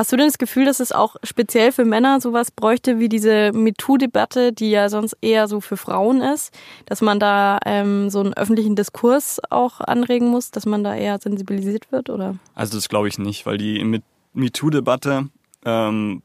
Hast 0.00 0.12
du 0.12 0.16
denn 0.16 0.28
das 0.28 0.38
Gefühl, 0.38 0.64
dass 0.64 0.80
es 0.80 0.92
auch 0.92 1.16
speziell 1.22 1.72
für 1.72 1.84
Männer 1.84 2.22
sowas 2.22 2.50
bräuchte 2.50 2.98
wie 3.00 3.10
diese 3.10 3.52
MeToo-Debatte, 3.52 4.50
die 4.50 4.70
ja 4.70 4.88
sonst 4.88 5.14
eher 5.20 5.46
so 5.46 5.60
für 5.60 5.76
Frauen 5.76 6.22
ist, 6.22 6.56
dass 6.86 7.02
man 7.02 7.20
da 7.20 7.58
ähm, 7.66 8.08
so 8.08 8.20
einen 8.20 8.32
öffentlichen 8.32 8.76
Diskurs 8.76 9.42
auch 9.50 9.80
anregen 9.80 10.28
muss, 10.28 10.52
dass 10.52 10.64
man 10.64 10.84
da 10.84 10.94
eher 10.94 11.18
sensibilisiert 11.18 11.92
wird, 11.92 12.08
oder? 12.08 12.36
Also 12.54 12.78
das 12.78 12.88
glaube 12.88 13.08
ich 13.08 13.18
nicht, 13.18 13.44
weil 13.44 13.58
die 13.58 14.00
MeToo-Debatte, 14.32 15.28
ähm, 15.66 16.22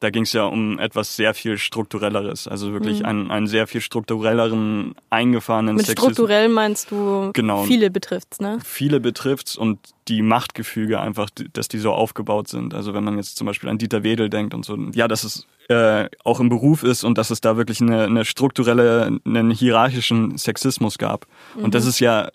da 0.00 0.10
ging 0.10 0.22
es 0.22 0.32
ja 0.32 0.44
um 0.44 0.78
etwas 0.78 1.16
sehr 1.16 1.34
viel 1.34 1.58
strukturelleres, 1.58 2.46
also 2.46 2.72
wirklich 2.72 3.00
Mhm. 3.00 3.04
einen, 3.06 3.30
einen 3.32 3.46
sehr 3.48 3.66
viel 3.66 3.80
strukturelleren, 3.80 4.94
eingefahrenen 5.10 5.74
Mit 5.74 5.86
Sexismus. 5.86 6.12
strukturell 6.14 6.48
meinst 6.48 6.90
du, 6.92 7.30
Genau. 7.32 7.64
viele 7.64 7.90
betrifft's, 7.90 8.40
ne? 8.40 8.58
Viele 8.64 9.00
betrifft's 9.00 9.56
und 9.56 9.78
die 10.06 10.22
Machtgefüge 10.22 11.00
einfach, 11.00 11.30
dass 11.52 11.66
die 11.68 11.78
so 11.78 11.92
aufgebaut 11.92 12.46
sind. 12.48 12.74
Also 12.74 12.94
wenn 12.94 13.02
man 13.04 13.16
jetzt 13.16 13.36
zum 13.36 13.46
Beispiel 13.46 13.68
an 13.68 13.78
Dieter 13.78 14.02
Wedel 14.04 14.30
denkt 14.30 14.54
und 14.54 14.64
so, 14.64 14.76
ja, 14.94 15.08
dass 15.08 15.24
es 15.24 15.46
äh, 15.68 16.08
auch 16.24 16.40
im 16.40 16.48
Beruf 16.48 16.82
ist 16.84 17.04
und 17.04 17.18
dass 17.18 17.30
es 17.30 17.40
da 17.40 17.56
wirklich 17.56 17.80
eine, 17.80 18.04
eine 18.04 18.24
strukturelle, 18.24 19.18
einen 19.26 19.50
hierarchischen 19.50 20.38
Sexismus 20.38 20.96
gab. 20.96 21.26
Und 21.56 21.74
das 21.74 21.82
Mhm. 21.84 21.90
ist 21.90 21.98
ja 22.00 22.30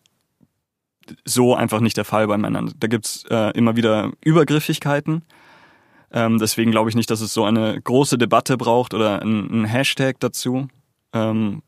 so 1.26 1.56
einfach 1.56 1.80
nicht 1.80 1.97
der 1.97 2.06
Fall 2.06 2.28
bei 2.28 2.38
Männern. 2.38 2.73
Da 2.80 2.88
gibt's 2.88 3.26
äh, 3.30 3.52
immer 3.58 3.76
wieder 3.76 4.12
Übergriffigkeiten. 4.23 5.23
Ähm, 6.13 6.38
deswegen 6.38 6.71
glaube 6.71 6.89
ich 6.89 6.95
nicht, 6.95 7.10
dass 7.10 7.21
es 7.21 7.34
so 7.34 7.43
eine 7.43 7.82
große 7.82 8.17
Debatte 8.17 8.56
braucht 8.58 8.93
oder 8.93 9.21
ein, 9.21 9.65
Hashtag 9.65 10.19
dazu, 10.19 10.67
ähm, 11.12 11.63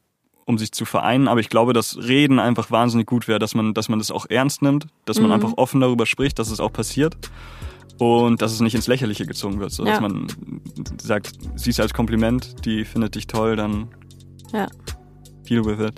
um 0.45 0.58
sich 0.60 0.71
zu 0.71 0.86
vereinen. 0.86 1.27
Aber 1.27 1.39
ich 1.39 1.49
glaube, 1.49 1.73
dass 1.73 1.97
Reden 1.97 2.38
einfach 2.39 2.69
wahnsinnig 2.69 3.08
gut 3.08 3.27
wäre, 3.27 3.39
dass 3.39 3.55
man, 3.55 3.73
dass 3.73 3.89
man 3.89 3.97
das 3.99 4.12
auch 4.12 4.27
ernst 4.29 4.62
nimmt, 4.62 4.86
dass 5.05 5.17
man 5.19 5.27
Mhm. 5.27 5.34
einfach 5.34 5.53
offen 5.58 5.81
darüber 5.81 6.05
spricht, 6.05 6.38
dass 6.38 6.51
es 6.51 6.60
auch 6.60 6.71
passiert 6.71 7.17
und 7.97 8.41
dass 8.43 8.51
es 8.51 8.60
nicht 8.60 8.75
ins 8.75 8.86
Lächerliche 8.88 9.25
gezogen 9.25 9.60
wird, 9.60 9.71
so 9.71 9.84
dass 9.84 9.95
Ja. 9.95 10.01
man 10.01 10.27
sagt, 11.01 11.31
siehst 11.55 11.79
als 11.79 11.93
Kompliment, 11.93 12.63
die 12.65 12.86
findet 12.86 13.15
dich 13.15 13.25
toll, 13.25 13.55
dann 13.55 13.88
Ja. 14.53 14.67
deal 15.49 15.65
with 15.65 15.79
it. 15.79 15.95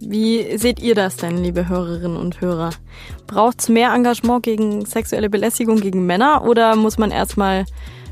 Wie 0.00 0.56
seht 0.56 0.80
ihr 0.80 0.94
das 0.94 1.16
denn, 1.16 1.44
liebe 1.44 1.68
Hörerinnen 1.68 2.16
und 2.16 2.40
Hörer? 2.40 2.70
Braucht's 3.26 3.68
mehr 3.68 3.92
Engagement 3.92 4.42
gegen 4.42 4.86
sexuelle 4.86 5.28
Belästigung 5.28 5.76
gegen 5.76 6.06
Männer 6.06 6.44
oder 6.44 6.74
muss 6.74 6.96
man 6.96 7.10
erstmal 7.10 7.66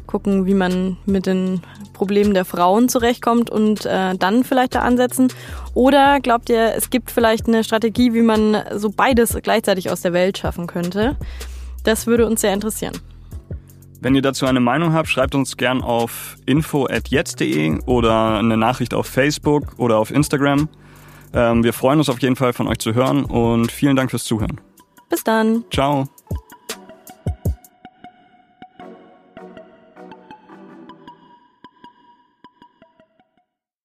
gucken, 0.06 0.44
wie 0.44 0.54
man 0.54 0.98
mit 1.06 1.24
den 1.24 1.62
Problemen 1.94 2.34
der 2.34 2.44
Frauen 2.44 2.90
zurechtkommt 2.90 3.48
und 3.48 3.86
äh, 3.86 4.14
dann 4.16 4.44
vielleicht 4.44 4.74
da 4.74 4.80
ansetzen? 4.80 5.28
Oder 5.72 6.20
glaubt 6.20 6.50
ihr, 6.50 6.74
es 6.76 6.90
gibt 6.90 7.10
vielleicht 7.10 7.48
eine 7.48 7.64
Strategie, 7.64 8.12
wie 8.12 8.22
man 8.22 8.62
so 8.74 8.90
beides 8.90 9.38
gleichzeitig 9.42 9.90
aus 9.90 10.02
der 10.02 10.12
Welt 10.12 10.36
schaffen 10.36 10.66
könnte? 10.66 11.16
Das 11.84 12.06
würde 12.06 12.26
uns 12.26 12.42
sehr 12.42 12.52
interessieren. 12.52 12.98
Wenn 14.00 14.14
ihr 14.14 14.22
dazu 14.22 14.44
eine 14.44 14.60
Meinung 14.60 14.92
habt, 14.92 15.08
schreibt 15.08 15.34
uns 15.34 15.56
gern 15.56 15.80
auf 15.80 16.36
info@jetzt.de 16.44 17.80
oder 17.86 18.38
eine 18.38 18.58
Nachricht 18.58 18.92
auf 18.92 19.06
Facebook 19.06 19.74
oder 19.78 19.96
auf 19.98 20.10
Instagram. 20.10 20.68
Ähm, 21.32 21.64
wir 21.64 21.72
freuen 21.72 21.98
uns 21.98 22.08
auf 22.08 22.20
jeden 22.20 22.36
Fall 22.36 22.52
von 22.52 22.68
euch 22.68 22.78
zu 22.78 22.94
hören 22.94 23.24
und 23.24 23.70
vielen 23.72 23.96
Dank 23.96 24.10
fürs 24.10 24.24
Zuhören. 24.24 24.60
Bis 25.08 25.24
dann. 25.24 25.64
Ciao. 25.70 26.08